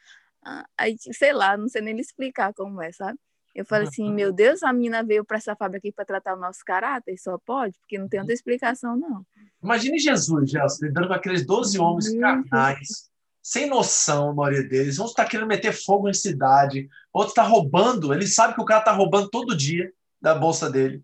[0.44, 0.66] Ah,
[1.14, 3.20] sei lá, não sei nem lhe explicar como é, sabe?
[3.54, 6.40] Eu falei assim, meu Deus, a menina veio para essa fábrica aqui para tratar o
[6.40, 9.26] nosso caráter, só pode, porque não tem outra explicação, não.
[9.62, 13.10] Imagine Jesus, Gelson, lidando com aqueles 12 homens carnais,
[13.44, 15.00] sem noção, a maioria deles.
[15.00, 18.80] Uns está querendo meter fogo em cidade, outro está roubando, ele sabe que o cara
[18.80, 19.92] está roubando todo dia
[20.22, 21.04] da bolsa dele.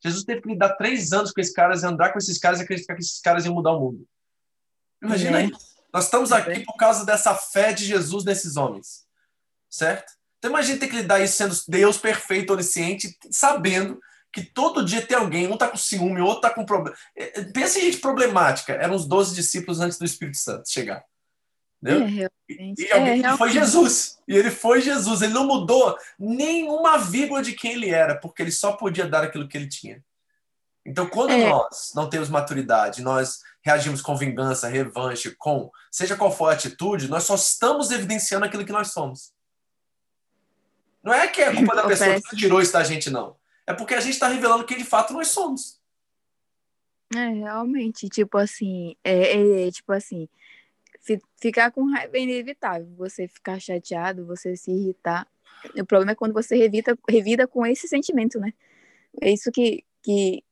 [0.00, 2.94] Jesus teve que lidar três anos com esses caras, andar com esses caras e acreditar
[2.94, 4.06] que esses caras iam mudar o mundo.
[5.02, 5.46] Imagina é.
[5.46, 5.78] isso.
[5.92, 6.64] Nós estamos aqui é.
[6.64, 9.06] por causa dessa fé de Jesus nesses homens,
[9.68, 10.17] certo?
[10.38, 14.00] Então imagina ter que lidar isso sendo Deus perfeito, onisciente, sabendo
[14.32, 16.96] que todo dia tem alguém, um está com ciúme, outro está com problema.
[17.16, 18.72] É, é, pensa em gente problemática.
[18.72, 21.04] Eram os 12 discípulos antes do Espírito Santo chegar.
[21.82, 22.26] Entendeu?
[22.26, 24.18] É, e, e alguém é, foi Jesus.
[24.28, 25.22] E ele foi Jesus.
[25.22, 29.48] Ele não mudou nenhuma vírgula de quem ele era, porque ele só podia dar aquilo
[29.48, 30.02] que ele tinha.
[30.84, 31.48] Então, quando é.
[31.48, 37.08] nós não temos maturidade, nós reagimos com vingança, revanche, com seja qual for a atitude,
[37.08, 39.32] nós só estamos evidenciando aquilo que nós somos.
[41.08, 43.34] Não é que é culpa da pessoa que tirou isso da gente, não.
[43.66, 45.80] É porque a gente está revelando quem de fato nós somos.
[47.14, 50.28] É, realmente, tipo assim, é, é, tipo assim,
[51.40, 52.88] ficar com raiva é inevitável.
[52.96, 55.26] Você ficar chateado, você se irritar.
[55.74, 58.52] O problema é quando você revita, revida com esse sentimento, né?
[59.20, 60.44] É isso que, que,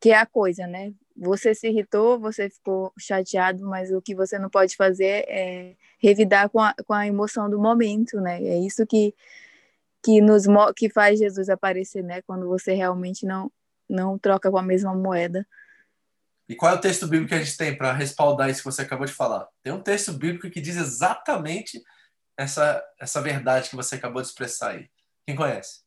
[0.00, 0.92] que é a coisa, né?
[1.16, 6.48] Você se irritou, você ficou chateado, mas o que você não pode fazer é revidar
[6.48, 8.42] com a, com a emoção do momento, né?
[8.42, 9.14] É isso que,
[10.02, 10.44] que nos
[10.76, 12.22] que faz Jesus aparecer, né?
[12.22, 13.50] Quando você realmente não
[13.88, 15.46] não troca com a mesma moeda.
[16.48, 18.82] E qual é o texto bíblico que a gente tem para respaldar isso que você
[18.82, 19.48] acabou de falar?
[19.62, 21.82] Tem um texto bíblico que diz exatamente
[22.36, 24.88] essa essa verdade que você acabou de expressar aí.
[25.26, 25.80] Quem conhece?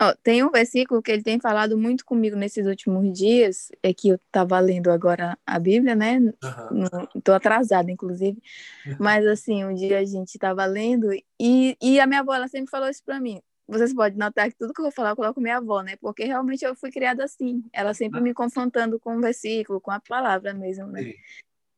[0.00, 4.10] Oh, tem um versículo que ele tem falado muito comigo nesses últimos dias, é que
[4.10, 6.18] eu estava lendo agora a Bíblia, né?
[6.18, 7.34] Estou uhum.
[7.34, 8.38] atrasada, inclusive.
[8.86, 8.96] Uhum.
[9.00, 12.70] Mas, assim, um dia a gente estava lendo e, e a minha avó, ela sempre
[12.70, 13.40] falou isso para mim.
[13.66, 15.96] Vocês podem notar que tudo que eu vou falar eu coloco minha avó, né?
[15.96, 17.64] Porque realmente eu fui criada assim.
[17.72, 21.02] Ela sempre me confrontando com o versículo, com a palavra mesmo, né?
[21.02, 21.14] Sim.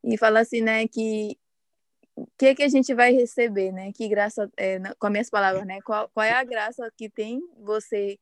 [0.04, 1.36] E fala assim, né, que
[2.22, 3.92] o que, que a gente vai receber, né?
[3.92, 5.80] Que graça, é, com as minhas palavras, né?
[5.82, 8.18] Qual, qual é a graça que tem você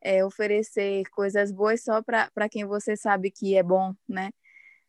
[0.00, 4.30] é, oferecer coisas boas só para quem você sabe que é bom, né?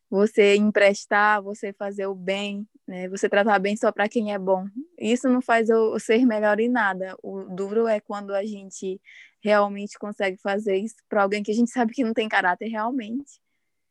[0.09, 3.07] Você emprestar, você fazer o bem, né?
[3.09, 4.65] Você tratar bem só para quem é bom.
[4.97, 7.15] Isso não faz eu ser melhor em nada.
[7.21, 8.99] O duro é quando a gente
[9.41, 13.39] realmente consegue fazer isso para alguém que a gente sabe que não tem caráter realmente,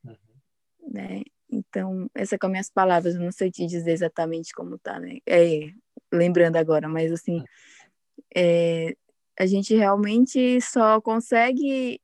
[0.05, 0.17] uhum.
[0.93, 1.23] né?
[1.51, 5.19] Então, essa com as minhas palavras, eu não sei te dizer exatamente como tá, né?
[5.27, 5.71] É,
[6.13, 7.45] lembrando agora, mas assim,
[8.35, 8.97] é,
[9.39, 12.01] a gente realmente só consegue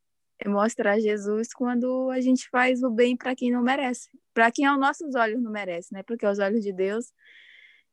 [0.46, 4.78] mostrar Jesus quando a gente faz o bem para quem não merece, para quem aos
[4.78, 6.02] nossos olhos não merece, né?
[6.02, 7.12] Porque aos olhos de Deus,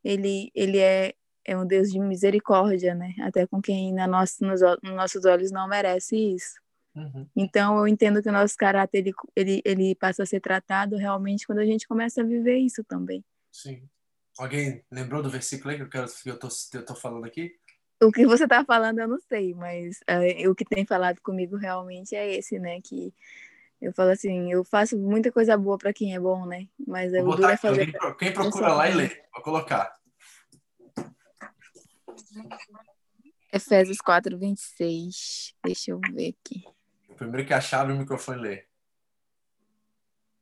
[0.04, 1.14] ele ele é
[1.46, 3.14] é um Deus de misericórdia, né?
[3.22, 6.60] Até com quem na nossa, nos, nos nossos olhos não merece isso.
[7.00, 7.28] Uhum.
[7.36, 11.48] Então, eu entendo que o nosso caráter ele, ele, ele passa a ser tratado realmente
[11.48, 13.24] quando a gente começa a viver isso também.
[13.52, 13.88] Sim.
[14.38, 17.56] Alguém lembrou do versículo aí que eu, quero, que eu, tô, eu tô falando aqui?
[18.02, 21.58] o que você está falando eu não sei, mas uh, o que tem falado comigo
[21.58, 22.80] realmente é esse, né?
[22.82, 23.14] Que
[23.82, 26.68] eu falo assim, eu faço muita coisa boa para quem é bom, né?
[26.88, 27.92] Mas eu duro é fazer.
[27.92, 29.94] Quem, quem procura lá e lê, vou colocar.
[33.52, 35.56] Efésios 4, 26.
[35.64, 36.64] Deixa eu ver aqui.
[37.20, 38.66] Primeiro que achar, o microfone lê.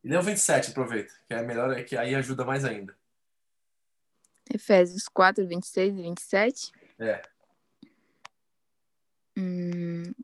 [0.04, 2.96] E lê o 27, aproveita, que é melhor, que aí ajuda mais ainda.
[4.48, 6.72] Efésios 4, 26 e 27?
[7.00, 7.22] É.
[9.36, 10.14] Hum,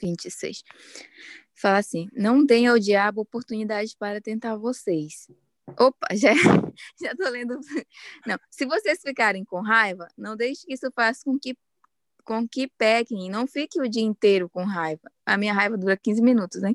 [0.00, 0.62] 26.
[1.52, 5.28] Fala assim: Não deem ao diabo oportunidade para tentar vocês.
[5.76, 6.30] Opa, já,
[7.00, 7.58] já tô lendo.
[8.24, 11.56] Não, se vocês ficarem com raiva, não deixe que isso faça com que
[12.26, 15.10] com que pequem, não fique o dia inteiro com raiva.
[15.24, 16.74] A minha raiva dura 15 minutos, hein?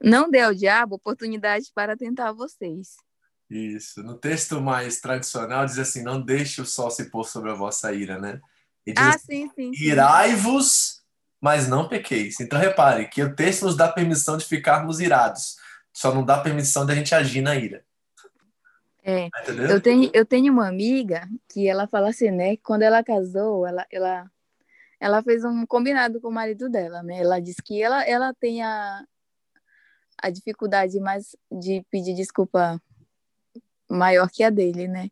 [0.00, 2.96] Não dê ao diabo oportunidade para tentar vocês.
[3.50, 4.02] Isso.
[4.02, 7.92] No texto mais tradicional diz assim: não deixe o sol se pôr sobre a vossa
[7.92, 8.40] ira, né?
[8.96, 9.84] ah, assim, sim, sim.
[9.84, 11.02] Irai-vos,
[11.40, 12.38] mas não pequeis.
[12.40, 15.56] Então repare que o texto nos dá permissão de ficarmos irados.
[15.92, 17.84] Só não dá permissão de a gente agir na ira.
[19.02, 22.56] É, tá eu tenho, eu tenho uma amiga que ela fala assim, né?
[22.56, 24.28] Quando ela casou, ela, ela,
[25.00, 27.20] ela fez um combinado com o marido dela, né?
[27.20, 29.04] Ela disse que ela, ela tem a,
[30.18, 32.80] a dificuldade mais de pedir desculpa
[33.88, 35.10] maior que a dele, né?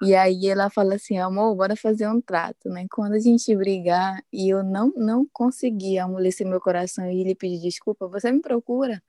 [0.00, 0.08] Uhum.
[0.08, 2.86] E aí ela fala assim, amor, bora fazer um trato, né?
[2.90, 7.60] Quando a gente brigar e eu não não conseguir amolecer meu coração e ele pedir
[7.60, 9.02] desculpa, você me procura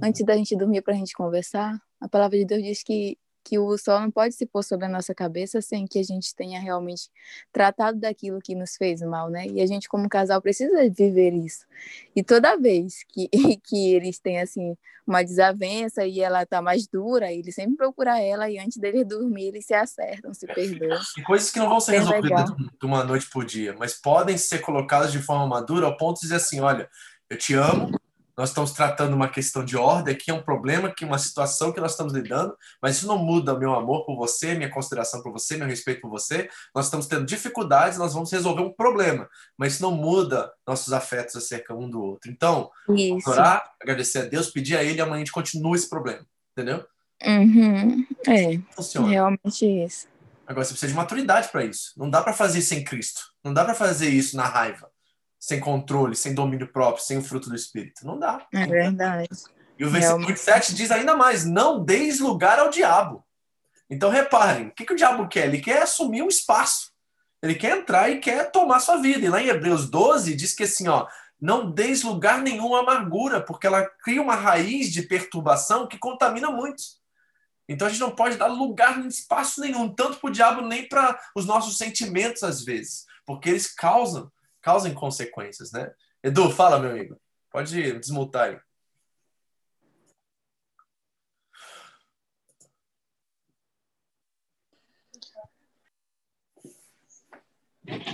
[0.00, 0.26] antes uhum.
[0.26, 1.80] da gente dormir para a gente conversar.
[2.00, 4.88] A palavra de Deus diz que que o sol não pode se pôr sobre a
[4.88, 7.08] nossa cabeça sem que a gente tenha realmente
[7.52, 9.46] tratado daquilo que nos fez mal, né?
[9.46, 11.66] E a gente, como casal, precisa viver isso.
[12.14, 13.28] E toda vez que,
[13.64, 14.76] que eles têm, assim,
[15.06, 19.48] uma desavença e ela tá mais dura, ele sempre procura ela e antes dele dormir,
[19.48, 21.00] eles se acertam, se perdoam.
[21.18, 24.60] E coisas que não vão ser resolvidas de uma noite por dia, mas podem ser
[24.60, 26.88] colocadas de forma madura ao ponto de dizer assim, olha,
[27.28, 27.90] eu te amo,
[28.36, 31.72] nós estamos tratando uma questão de ordem, aqui é um problema, aqui é uma situação
[31.72, 35.32] que nós estamos lidando, mas isso não muda meu amor por você, minha consideração por
[35.32, 36.48] você, meu respeito por você.
[36.74, 41.36] Nós estamos tendo dificuldades, nós vamos resolver um problema, mas isso não muda nossos afetos
[41.36, 42.30] acerca um do outro.
[42.30, 42.70] Então,
[43.26, 46.24] orar, agradecer a Deus, pedir a Ele, amanhã a gente continua esse problema,
[46.56, 46.84] entendeu?
[47.24, 48.06] Uhum.
[48.26, 49.08] É, Funciona.
[49.08, 50.08] realmente isso.
[50.46, 51.92] Agora, você precisa de maturidade para isso.
[51.96, 53.20] Não dá para fazer isso sem Cristo.
[53.44, 54.91] Não dá para fazer isso na raiva
[55.42, 58.06] sem controle, sem domínio próprio, sem o fruto do Espírito.
[58.06, 58.46] Não dá.
[58.54, 59.28] É verdade.
[59.76, 63.26] E o versículo 27 diz ainda mais: não deis lugar ao diabo.
[63.90, 65.48] Então reparem, o que, que o diabo quer?
[65.48, 66.92] Ele quer assumir um espaço.
[67.42, 69.26] Ele quer entrar e quer tomar sua vida.
[69.26, 71.08] E lá em Hebreus 12 diz que assim, ó,
[71.40, 76.52] não deis lugar nenhum à amargura, porque ela cria uma raiz de perturbação que contamina
[76.52, 77.00] muitos.
[77.68, 81.18] Então a gente não pode dar lugar, espaço nenhum, tanto para o diabo nem para
[81.34, 84.30] os nossos sentimentos às vezes, porque eles causam
[84.62, 85.92] causem consequências, né?
[86.22, 87.20] Edu, fala, meu amigo.
[87.50, 88.58] Pode desmutar aí.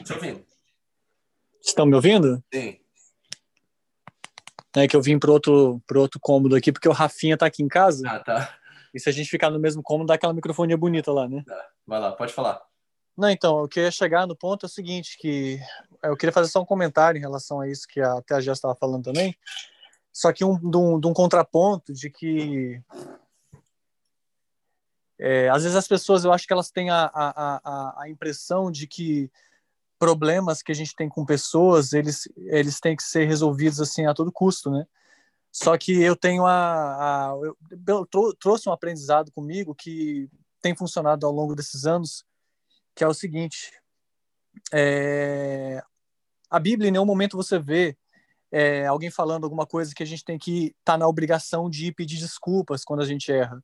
[0.02, 0.44] Te ouvindo.
[1.62, 2.42] Estão me ouvindo?
[2.52, 2.80] Sim.
[4.74, 7.62] É que eu vim pro outro, pro outro cômodo aqui, porque o Rafinha tá aqui
[7.62, 8.08] em casa.
[8.08, 8.58] Ah, tá.
[8.94, 11.42] E se a gente ficar no mesmo cômodo, dá aquela microfonia bonita lá, né?
[11.46, 11.68] Tá.
[11.86, 12.62] Vai lá, pode falar.
[13.16, 15.58] Não, então, eu queria chegar no ponto é o seguinte, que
[16.02, 18.74] eu queria fazer só um comentário em relação a isso que até a Jéssica estava
[18.74, 19.36] falando também,
[20.12, 22.82] só que um, de, um, de um contraponto de que
[25.18, 28.70] é, às vezes as pessoas, eu acho que elas têm a, a, a, a, impressão
[28.70, 29.30] de que
[29.98, 34.14] problemas que a gente tem com pessoas, eles, eles têm que ser resolvidos assim a
[34.14, 34.86] todo custo, né?
[35.50, 37.34] Só que eu tenho a, a
[37.86, 38.06] eu
[38.38, 40.30] trouxe um aprendizado comigo que
[40.62, 42.24] tem funcionado ao longo desses anos,
[42.94, 43.72] que é o seguinte:
[44.72, 45.82] é,
[46.50, 47.96] a Bíblia, em nenhum momento você vê
[48.50, 51.92] é, alguém falando alguma coisa que a gente tem que estar tá na obrigação de
[51.92, 53.62] pedir desculpas quando a gente erra.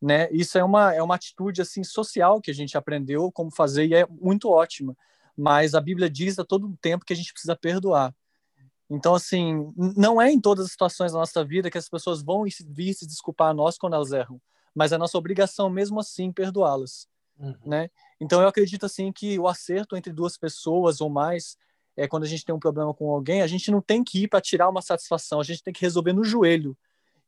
[0.00, 0.30] Né?
[0.32, 3.94] Isso é uma, é uma atitude assim social que a gente aprendeu como fazer e
[3.94, 4.96] é muito ótima.
[5.36, 8.14] Mas a Bíblia diz a todo tempo que a gente precisa perdoar.
[8.90, 12.44] Então, assim, não é em todas as situações da nossa vida que as pessoas vão
[12.68, 14.40] vir se desculpar a nós quando elas erram,
[14.74, 17.06] mas é nossa obrigação mesmo assim perdoá-las,
[17.40, 17.54] uhum.
[17.64, 17.90] né?
[18.20, 21.56] Então, eu acredito assim que o acerto entre duas pessoas ou mais
[21.96, 24.28] é quando a gente tem um problema com alguém, a gente não tem que ir
[24.28, 26.76] para tirar uma satisfação, a gente tem que resolver no joelho.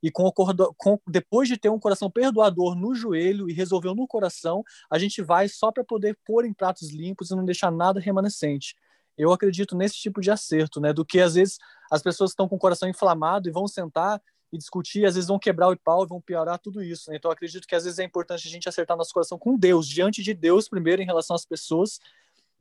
[0.01, 4.61] E com, com, depois de ter um coração perdoador no joelho e resolver no coração,
[4.91, 8.75] a gente vai só para poder pôr em pratos limpos e não deixar nada remanescente.
[9.17, 10.91] Eu acredito nesse tipo de acerto, né?
[10.91, 11.57] Do que às vezes
[11.89, 14.21] as pessoas estão com o coração inflamado e vão sentar
[14.53, 17.09] e discutir, às vezes vão quebrar o pau e vão piorar tudo isso.
[17.09, 17.17] Né?
[17.17, 20.21] Então, acredito que às vezes é importante a gente acertar nosso coração com Deus, diante
[20.21, 21.99] de Deus primeiro em relação às pessoas,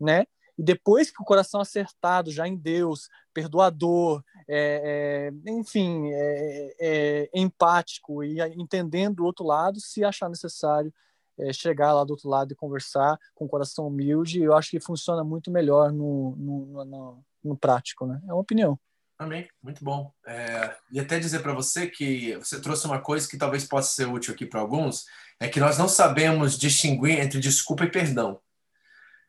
[0.01, 0.25] né?
[0.57, 7.31] E depois que o coração acertado já em Deus, perdoador, é, é, enfim, é, é
[7.35, 10.93] empático e entendendo o outro lado, se achar necessário
[11.39, 14.81] é, chegar lá do outro lado e conversar com o coração humilde, eu acho que
[14.81, 18.21] funciona muito melhor no, no, no, no prático, né?
[18.27, 18.79] É uma opinião.
[19.23, 20.13] Amém, muito bom.
[20.27, 24.09] É, e até dizer para você que você trouxe uma coisa que talvez possa ser
[24.09, 25.05] útil aqui para alguns,
[25.39, 28.41] é que nós não sabemos distinguir entre desculpa e perdão.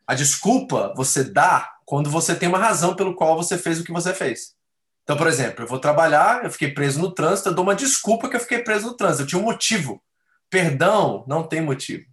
[0.04, 3.92] A desculpa você dá quando você tem uma razão pelo qual você fez o que
[3.92, 4.56] você fez.
[5.04, 8.28] Então, por exemplo, eu vou trabalhar, eu fiquei preso no trânsito, eu dou uma desculpa
[8.28, 10.02] que eu fiquei preso no trânsito, eu tinha um motivo.
[10.50, 12.04] Perdão não tem motivo.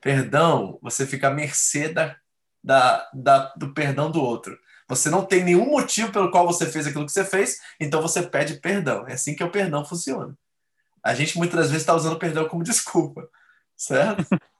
[0.00, 2.16] Perdão, você fica à mercê da,
[2.62, 4.56] da, da, do perdão do outro.
[4.90, 8.24] Você não tem nenhum motivo pelo qual você fez aquilo que você fez, então você
[8.24, 9.06] pede perdão.
[9.06, 10.36] É assim que o perdão funciona.
[11.00, 13.28] A gente muitas vezes está usando perdão como desculpa,
[13.76, 14.26] certo?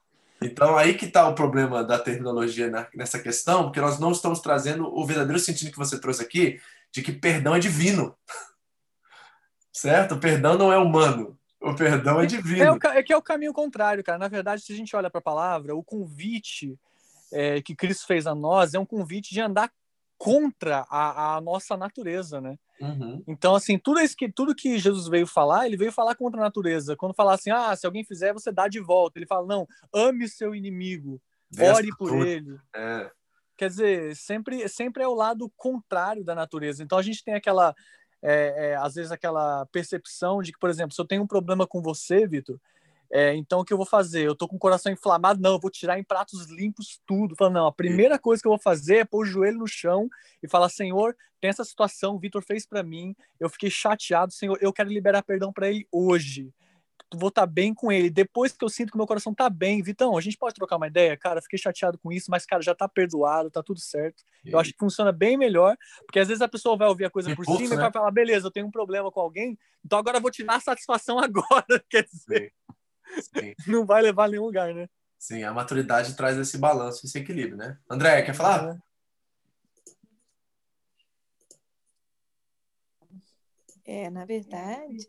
[0.43, 4.87] Então, aí que está o problema da terminologia nessa questão, porque nós não estamos trazendo
[4.87, 6.59] o verdadeiro sentido que você trouxe aqui,
[6.91, 8.17] de que perdão é divino.
[9.71, 10.15] Certo?
[10.15, 11.37] O perdão não é humano.
[11.61, 12.63] O perdão é divino.
[12.63, 14.17] É, o, é que é o caminho contrário, cara.
[14.17, 16.75] Na verdade, se a gente olha para a palavra, o convite
[17.31, 19.71] é, que Cristo fez a nós é um convite de andar
[20.21, 22.55] contra a, a nossa natureza, né?
[22.79, 23.23] Uhum.
[23.25, 26.43] Então, assim, tudo isso que tudo que Jesus veio falar, ele veio falar contra a
[26.43, 26.95] natureza.
[26.95, 29.17] Quando falar assim, ah, se alguém fizer, você dá de volta.
[29.17, 31.19] Ele fala, não, ame seu inimigo,
[31.59, 32.23] ore por tudo.
[32.23, 32.55] ele.
[32.75, 33.09] É.
[33.57, 36.83] Quer dizer, sempre, sempre é o lado contrário da natureza.
[36.83, 37.73] Então, a gente tem aquela,
[38.21, 41.65] é, é, às vezes, aquela percepção de que, por exemplo, se eu tenho um problema
[41.65, 42.59] com você, Vitor,
[43.13, 44.25] é, então, o que eu vou fazer?
[44.25, 45.41] Eu tô com o coração inflamado?
[45.41, 47.35] Não, eu vou tirar em pratos limpos tudo.
[47.35, 50.09] Falando, não, a primeira coisa que eu vou fazer é pôr o joelho no chão
[50.41, 54.57] e falar: Senhor, tem essa situação, o Vitor fez para mim, eu fiquei chateado, Senhor,
[54.61, 56.53] eu quero liberar perdão para ele hoje.
[57.13, 58.09] Vou estar tá bem com ele.
[58.09, 60.87] Depois que eu sinto que meu coração tá bem, Vitão, a gente pode trocar uma
[60.87, 61.17] ideia?
[61.17, 64.23] Cara, fiquei chateado com isso, mas, cara, já tá perdoado, tá tudo certo.
[64.45, 67.35] Eu acho que funciona bem melhor, porque às vezes a pessoa vai ouvir a coisa
[67.35, 67.75] por cima né?
[67.75, 70.43] e vai falar: beleza, eu tenho um problema com alguém, então agora eu vou te
[70.45, 71.83] dar a satisfação agora.
[71.89, 72.53] Quer dizer.
[72.53, 72.80] Sim.
[73.19, 73.53] Sim.
[73.67, 74.87] não vai levar a nenhum lugar, né?
[75.17, 77.77] Sim, a maturidade traz esse balanço, esse equilíbrio, né?
[77.89, 78.77] André, quer falar?
[83.85, 85.07] É, na verdade.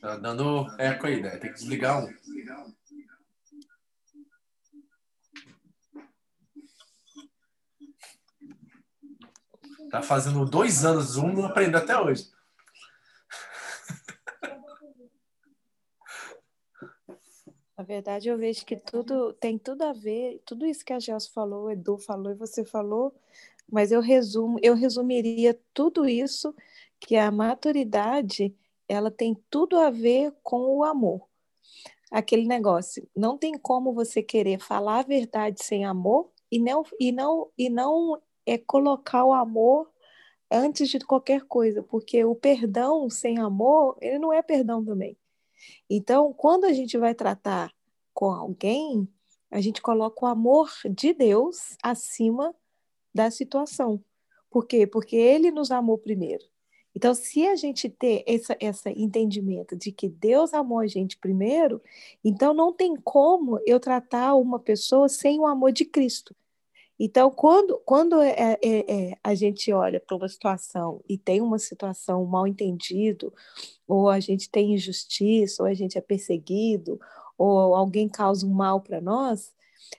[0.00, 1.36] Tá dando eco aí, né?
[1.38, 2.12] Tem que desligar um.
[9.90, 12.30] Tá fazendo dois anos Zoom, não aprendeu até hoje.
[17.80, 21.32] Na verdade, eu vejo que tudo tem tudo a ver, tudo isso que a Gelson
[21.32, 23.10] falou, o Edu falou e você falou,
[23.72, 26.54] mas eu resumo, eu resumiria tudo isso
[27.00, 28.54] que a maturidade,
[28.86, 31.26] ela tem tudo a ver com o amor.
[32.10, 37.10] Aquele negócio, não tem como você querer falar a verdade sem amor e não e
[37.10, 39.90] não e não é colocar o amor
[40.50, 45.16] antes de qualquer coisa, porque o perdão sem amor, ele não é perdão também.
[45.88, 47.72] Então, quando a gente vai tratar
[48.12, 49.08] com alguém,
[49.50, 52.54] a gente coloca o amor de Deus acima
[53.14, 54.02] da situação.
[54.50, 54.86] Por quê?
[54.86, 56.44] Porque ele nos amou primeiro.
[56.94, 61.80] Então, se a gente ter esse, esse entendimento de que Deus amou a gente primeiro,
[62.24, 66.34] então não tem como eu tratar uma pessoa sem o amor de Cristo.
[67.02, 71.58] Então, quando, quando é, é, é, a gente olha para uma situação e tem uma
[71.58, 73.32] situação mal entendido,
[73.88, 77.00] ou a gente tem injustiça, ou a gente é perseguido,
[77.38, 79.54] ou alguém causa um mal para nós,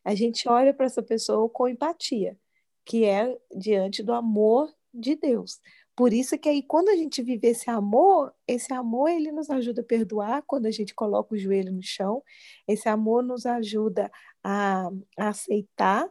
[0.05, 2.37] a gente olha para essa pessoa com empatia,
[2.85, 5.59] que é diante do amor de Deus.
[5.95, 9.81] Por isso que aí quando a gente vive esse amor, esse amor ele nos ajuda
[9.81, 12.21] a perdoar quando a gente coloca o joelho no chão.
[12.67, 14.11] Esse amor nos ajuda
[14.43, 14.87] a,
[15.17, 16.07] a aceitar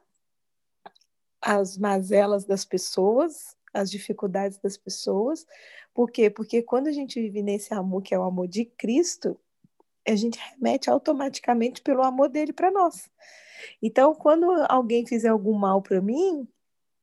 [1.41, 5.47] as mazelas das pessoas, as dificuldades das pessoas.
[5.95, 6.31] Por quê?
[6.31, 9.39] Porque quando a gente vive nesse amor que é o amor de Cristo,
[10.07, 13.11] a gente remete automaticamente pelo amor dele para nós.
[13.83, 16.49] Então, quando alguém fizer algum mal para mim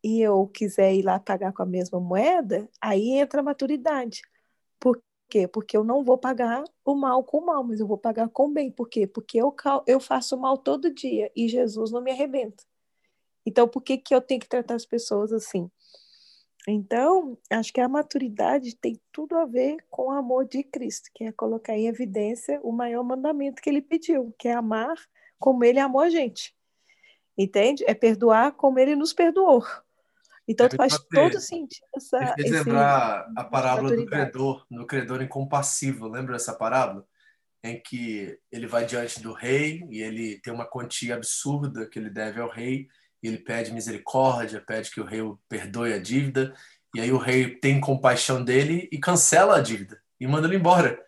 [0.03, 4.21] e eu quiser ir lá pagar com a mesma moeda, aí entra a maturidade.
[4.79, 5.47] Por quê?
[5.47, 8.47] Porque eu não vou pagar o mal com o mal, mas eu vou pagar com
[8.47, 8.71] o bem.
[8.71, 9.07] Por quê?
[9.07, 12.63] Porque eu, eu faço mal todo dia e Jesus não me arrebenta.
[13.47, 15.71] Então, por que, que eu tenho que tratar as pessoas assim?
[16.67, 21.23] Então, acho que a maturidade tem tudo a ver com o amor de Cristo, que
[21.23, 24.97] é colocar em evidência o maior mandamento que ele pediu, que é amar
[25.39, 26.53] como ele amou a gente.
[27.37, 27.85] Entende?
[27.87, 29.63] É perdoar como ele nos perdoou.
[30.45, 32.33] Então faz todo sentido essa.
[32.35, 36.07] Fez lembrar a parábola do credor, no credor incompassível.
[36.09, 37.05] Lembra dessa parábola?
[37.63, 42.09] Em que ele vai diante do rei e ele tem uma quantia absurda que ele
[42.09, 42.89] deve ao rei.
[43.21, 46.53] Ele pede misericórdia, pede que o rei perdoe a dívida.
[46.95, 50.99] E aí o rei tem compaixão dele e cancela a dívida e manda ele embora.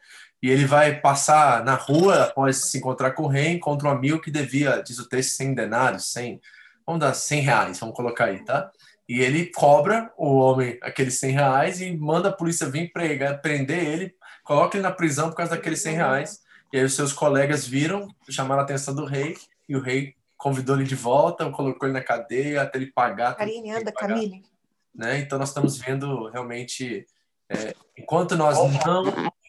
[0.41, 4.22] E ele vai passar na rua após se encontrar com o rei, encontra um amigo
[4.22, 6.39] que devia, diz o texto, 100 denários, 100,
[6.86, 8.72] vamos dar 100 reais, vamos colocar aí, tá?
[9.07, 13.84] E ele cobra o homem aqueles 100 reais e manda a polícia vir pregar, prender
[13.84, 16.39] ele, coloca ele na prisão por causa daqueles 100 reais.
[16.72, 19.36] E aí os seus colegas viram, chamaram a atenção do rei,
[19.68, 23.36] e o rei convidou ele de volta, colocou ele na cadeia até ele pagar.
[23.36, 24.42] Karine, anda, Camille.
[24.96, 25.20] Né?
[25.20, 27.06] Então nós estamos vendo realmente,
[27.50, 29.04] é, enquanto nós não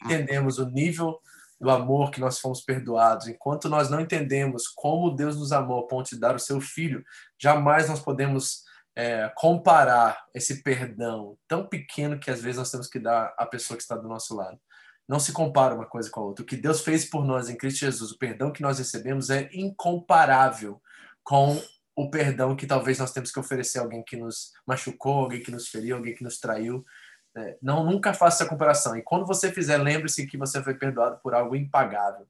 [0.04, 1.20] entendemos o nível
[1.60, 5.86] do amor que nós fomos perdoados, enquanto nós não entendemos como Deus nos amou a
[5.86, 7.04] ponto de dar o seu filho,
[7.38, 8.64] jamais nós podemos
[8.96, 13.76] é, comparar esse perdão tão pequeno que às vezes nós temos que dar à pessoa
[13.76, 14.58] que está do nosso lado.
[15.10, 16.44] Não se compara uma coisa com a outra.
[16.44, 19.50] O que Deus fez por nós em Cristo Jesus, o perdão que nós recebemos é
[19.52, 20.80] incomparável
[21.24, 21.60] com
[21.96, 25.50] o perdão que talvez nós temos que oferecer a alguém que nos machucou, alguém que
[25.50, 26.86] nos feriu, alguém que nos traiu.
[27.36, 28.96] É, não nunca faça essa comparação.
[28.96, 32.28] E quando você fizer, lembre-se que você foi perdoado por algo impagável,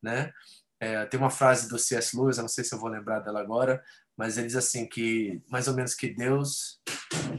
[0.00, 0.32] né?
[0.78, 2.16] É, tem uma frase do C.S.
[2.16, 3.82] Lewis, eu não sei se eu vou lembrar dela agora,
[4.20, 6.78] mas ele diz assim que mais ou menos que Deus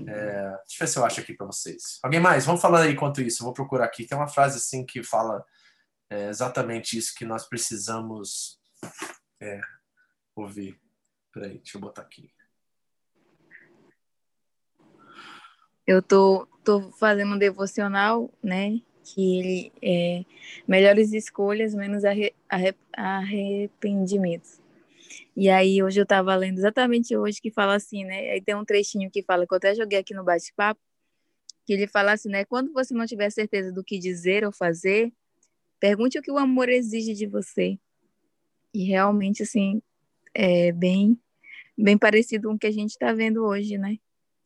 [0.07, 0.32] é,
[0.65, 1.99] deixa eu ver se eu acho aqui para vocês.
[2.01, 2.43] Alguém mais?
[2.43, 4.03] Vamos falar aí enquanto isso eu vou procurar aqui.
[4.03, 5.45] Tem uma frase assim que fala
[6.09, 8.59] é, exatamente isso que nós precisamos
[9.39, 9.61] é,
[10.36, 10.82] ouvir.
[11.32, 12.34] Peraí deixa eu botar aqui.
[15.86, 20.25] Eu tô tô fazendo um devocional né que ele é
[20.67, 24.61] melhores escolhas menos arre, arre, arrependimentos
[25.36, 28.32] e aí hoje eu estava lendo exatamente hoje que fala assim, né?
[28.32, 30.79] Aí tem um trechinho que fala que eu até joguei aqui no bate-papo,
[31.65, 32.45] que ele fala assim, né?
[32.45, 35.11] Quando você não tiver certeza do que dizer ou fazer,
[35.79, 37.79] pergunte o que o amor exige de você.
[38.73, 39.82] E realmente assim
[40.34, 41.19] é bem
[41.77, 43.97] bem parecido com o que a gente está vendo hoje, né?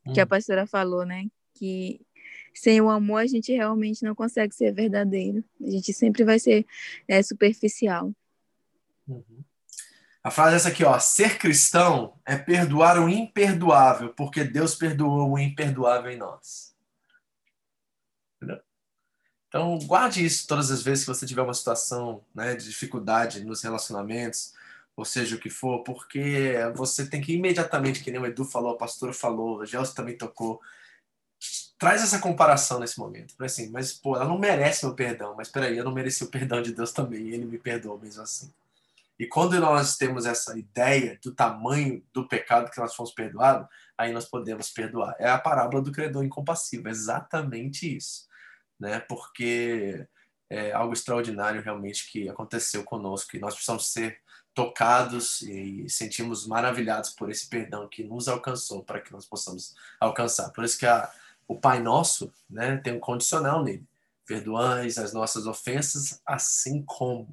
[0.05, 0.13] Hum.
[0.13, 0.27] Que a hum.
[0.27, 1.25] pastora falou, né?
[1.53, 1.99] Que
[2.53, 5.43] sem o amor a gente realmente não consegue ser verdadeiro.
[5.61, 6.65] A gente sempre vai ser
[7.07, 8.13] é, superficial.
[9.07, 9.43] Uhum.
[10.26, 10.97] A frase é essa aqui, ó.
[10.97, 16.76] Ser cristão é perdoar o imperdoável, porque Deus perdoou o imperdoável em nós.
[18.36, 18.59] Entendeu?
[19.47, 23.61] Então, guarde isso todas as vezes que você tiver uma situação né, de dificuldade nos
[23.61, 24.55] relacionamentos,
[24.97, 28.71] ou seja o que for, porque você tem que imediatamente, que nem o Edu falou,
[28.71, 30.59] a pastora falou, a Gelson também tocou,
[31.78, 33.36] traz essa comparação nesse momento.
[33.43, 36.63] Assim, mas, pô, ela não merece meu perdão, mas peraí, eu não mereci o perdão
[36.63, 38.51] de Deus também, e ele me perdoou mesmo assim.
[39.18, 44.11] E quando nós temos essa ideia do tamanho do pecado que nós fomos perdoados, aí
[44.11, 45.16] nós podemos perdoar.
[45.18, 48.28] É a parábola do credor incompassível, é exatamente isso.
[48.80, 48.99] Né?
[48.99, 50.05] Porque
[50.49, 54.20] é algo extraordinário realmente que aconteceu conosco e nós precisamos ser
[54.53, 60.49] tocados e sentimos maravilhados por esse perdão que nos alcançou para que nós possamos alcançar.
[60.51, 61.11] Por isso que a,
[61.47, 63.86] o Pai Nosso né, tem um condicional nele.
[64.26, 67.30] Perdoais as nossas ofensas, assim como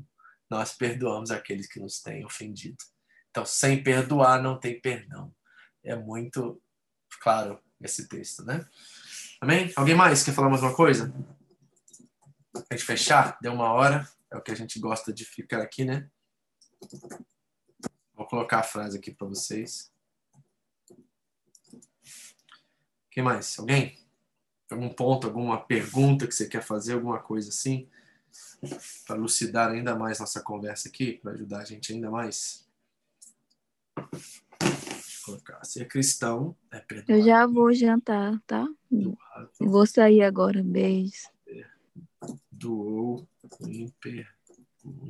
[0.53, 2.77] nós perdoamos aqueles que nos têm ofendido.
[3.31, 5.35] Então, sem perdoar não tem perdão.
[5.83, 6.63] É muito
[7.23, 8.63] claro esse texto, né?
[9.41, 9.73] Amém?
[9.75, 11.13] Alguém mais quer falar mais uma coisa?
[12.71, 13.39] A gente fechar?
[13.41, 14.07] Deu uma hora.
[14.31, 16.11] É o que a gente gosta de ficar aqui, né?
[18.15, 19.91] Vou colocar a frase aqui para vocês.
[23.11, 23.59] Quem mais?
[23.59, 23.99] Alguém?
[24.71, 27.89] Algum ponto, alguma pergunta que você quer fazer, alguma coisa assim?
[29.07, 32.67] Para lucidar ainda mais nossa conversa aqui, para ajudar a gente ainda mais.
[35.25, 37.17] colocar, ser cristão é perdoar.
[37.17, 38.67] Eu já vou jantar, tá?
[39.59, 41.31] Vou sair agora, beijo.
[42.51, 43.27] Doou
[43.61, 44.29] imper.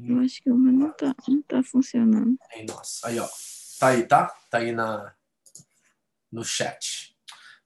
[0.07, 2.37] Eu acho que o meu não tá, não tá funcionando.
[2.55, 3.07] Ei, nossa.
[3.09, 3.29] Aí, ó.
[3.79, 4.27] Tá aí, tá?
[4.51, 5.15] Tá aí na,
[6.31, 7.17] no chat.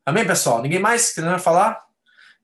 [0.04, 0.62] Amém, pessoal?
[0.62, 1.85] Ninguém mais querendo falar?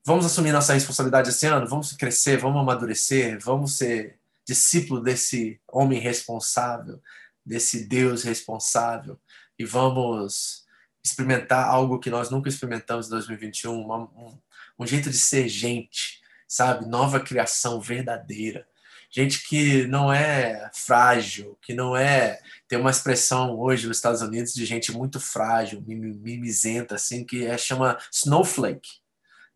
[0.05, 5.99] Vamos assumir nossa responsabilidade esse ano, vamos crescer, vamos amadurecer, vamos ser discípulo desse homem
[5.99, 7.01] responsável,
[7.45, 9.19] desse Deus responsável
[9.57, 10.65] e vamos
[11.03, 14.37] experimentar algo que nós nunca experimentamos em 2021, uma, um,
[14.79, 16.85] um jeito de ser gente, sabe?
[16.85, 18.67] Nova criação verdadeira.
[19.09, 22.39] Gente que não é frágil, que não é.
[22.67, 27.55] Tem uma expressão hoje nos Estados Unidos de gente muito frágil, mimizenta, assim, que é,
[27.57, 29.02] chama snowflake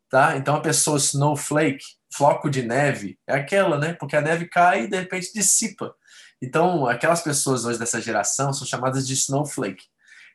[0.08, 0.36] tá?
[0.36, 3.92] Então a pessoa snowflake, floco de neve, é aquela, né?
[3.92, 5.94] Porque a neve cai e de repente dissipa.
[6.40, 9.84] Então aquelas pessoas hoje dessa geração são chamadas de snowflake.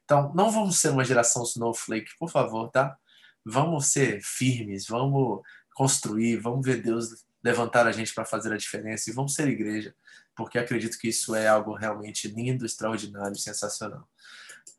[0.03, 2.97] Então não vamos ser uma geração snowflake, por favor, tá?
[3.45, 5.41] Vamos ser firmes, vamos
[5.73, 9.93] construir, vamos ver Deus levantar a gente para fazer a diferença e vamos ser igreja,
[10.35, 14.07] porque acredito que isso é algo realmente lindo, extraordinário, sensacional.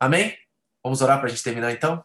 [0.01, 0.35] Amém?
[0.83, 2.03] Vamos orar para a gente terminar então?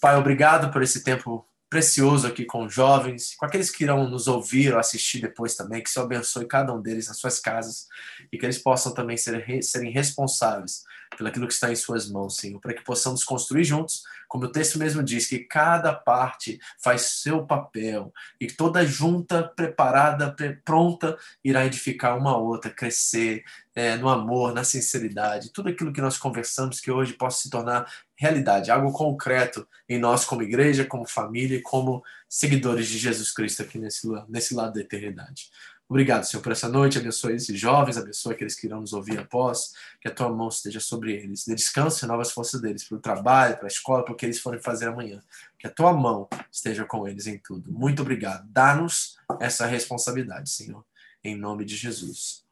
[0.00, 4.72] Pai, obrigado por esse tempo precioso aqui com jovens, com aqueles que irão nos ouvir
[4.72, 7.88] ou assistir depois também, que o Senhor abençoe cada um deles nas suas casas
[8.32, 10.84] e que eles possam também ser, serem responsáveis
[11.16, 14.52] pelo aquilo que está em suas mãos, Senhor, para que possamos construir juntos, como o
[14.52, 21.66] texto mesmo diz, que cada parte faz seu papel e toda junta preparada, pronta, irá
[21.66, 23.42] edificar uma outra, crescer
[23.74, 27.84] é, no amor, na sinceridade, tudo aquilo que nós conversamos que hoje possa se tornar
[28.16, 33.62] realidade, algo concreto em nós como igreja, como família e como seguidores de Jesus Cristo
[33.62, 35.50] aqui nesse, nesse lado da eternidade.
[35.88, 36.98] Obrigado, Senhor, por essa noite.
[36.98, 40.80] Abençoe esses jovens, abençoe aqueles que irão nos ouvir após, que a tua mão esteja
[40.80, 41.44] sobre eles.
[41.46, 44.24] Dê descanso e novas forças deles para o trabalho, para a escola, para o que
[44.24, 45.22] eles forem fazer amanhã.
[45.58, 47.70] Que a tua mão esteja com eles em tudo.
[47.70, 48.48] Muito obrigado.
[48.48, 50.84] Dá-nos essa responsabilidade, Senhor,
[51.22, 52.44] em nome de Jesus.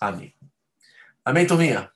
[0.00, 0.34] Amém.
[1.24, 1.90] Amém, turminha?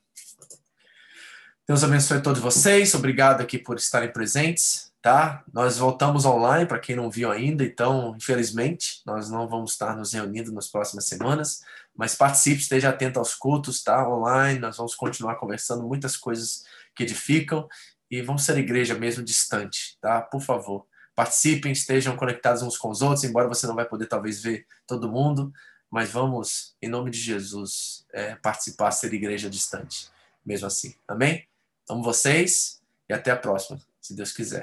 [1.66, 2.94] Deus abençoe todos vocês.
[2.94, 5.42] Obrigado aqui por estarem presentes, tá?
[5.50, 10.12] Nós voltamos online para quem não viu ainda, então, infelizmente, nós não vamos estar nos
[10.12, 11.62] reunindo nas próximas semanas,
[11.96, 14.06] mas participe, esteja atento aos cultos, tá?
[14.06, 17.66] Online, nós vamos continuar conversando muitas coisas que edificam
[18.10, 20.20] e vamos ser igreja mesmo distante, tá?
[20.20, 24.42] Por favor, participem, estejam conectados uns com os outros, embora você não vai poder talvez
[24.42, 25.50] ver todo mundo,
[25.90, 30.10] mas vamos, em nome de Jesus, é, participar, ser igreja distante,
[30.44, 30.94] mesmo assim.
[31.08, 31.48] Amém?
[31.88, 34.62] Amo vocês e até a próxima, se Deus quiser.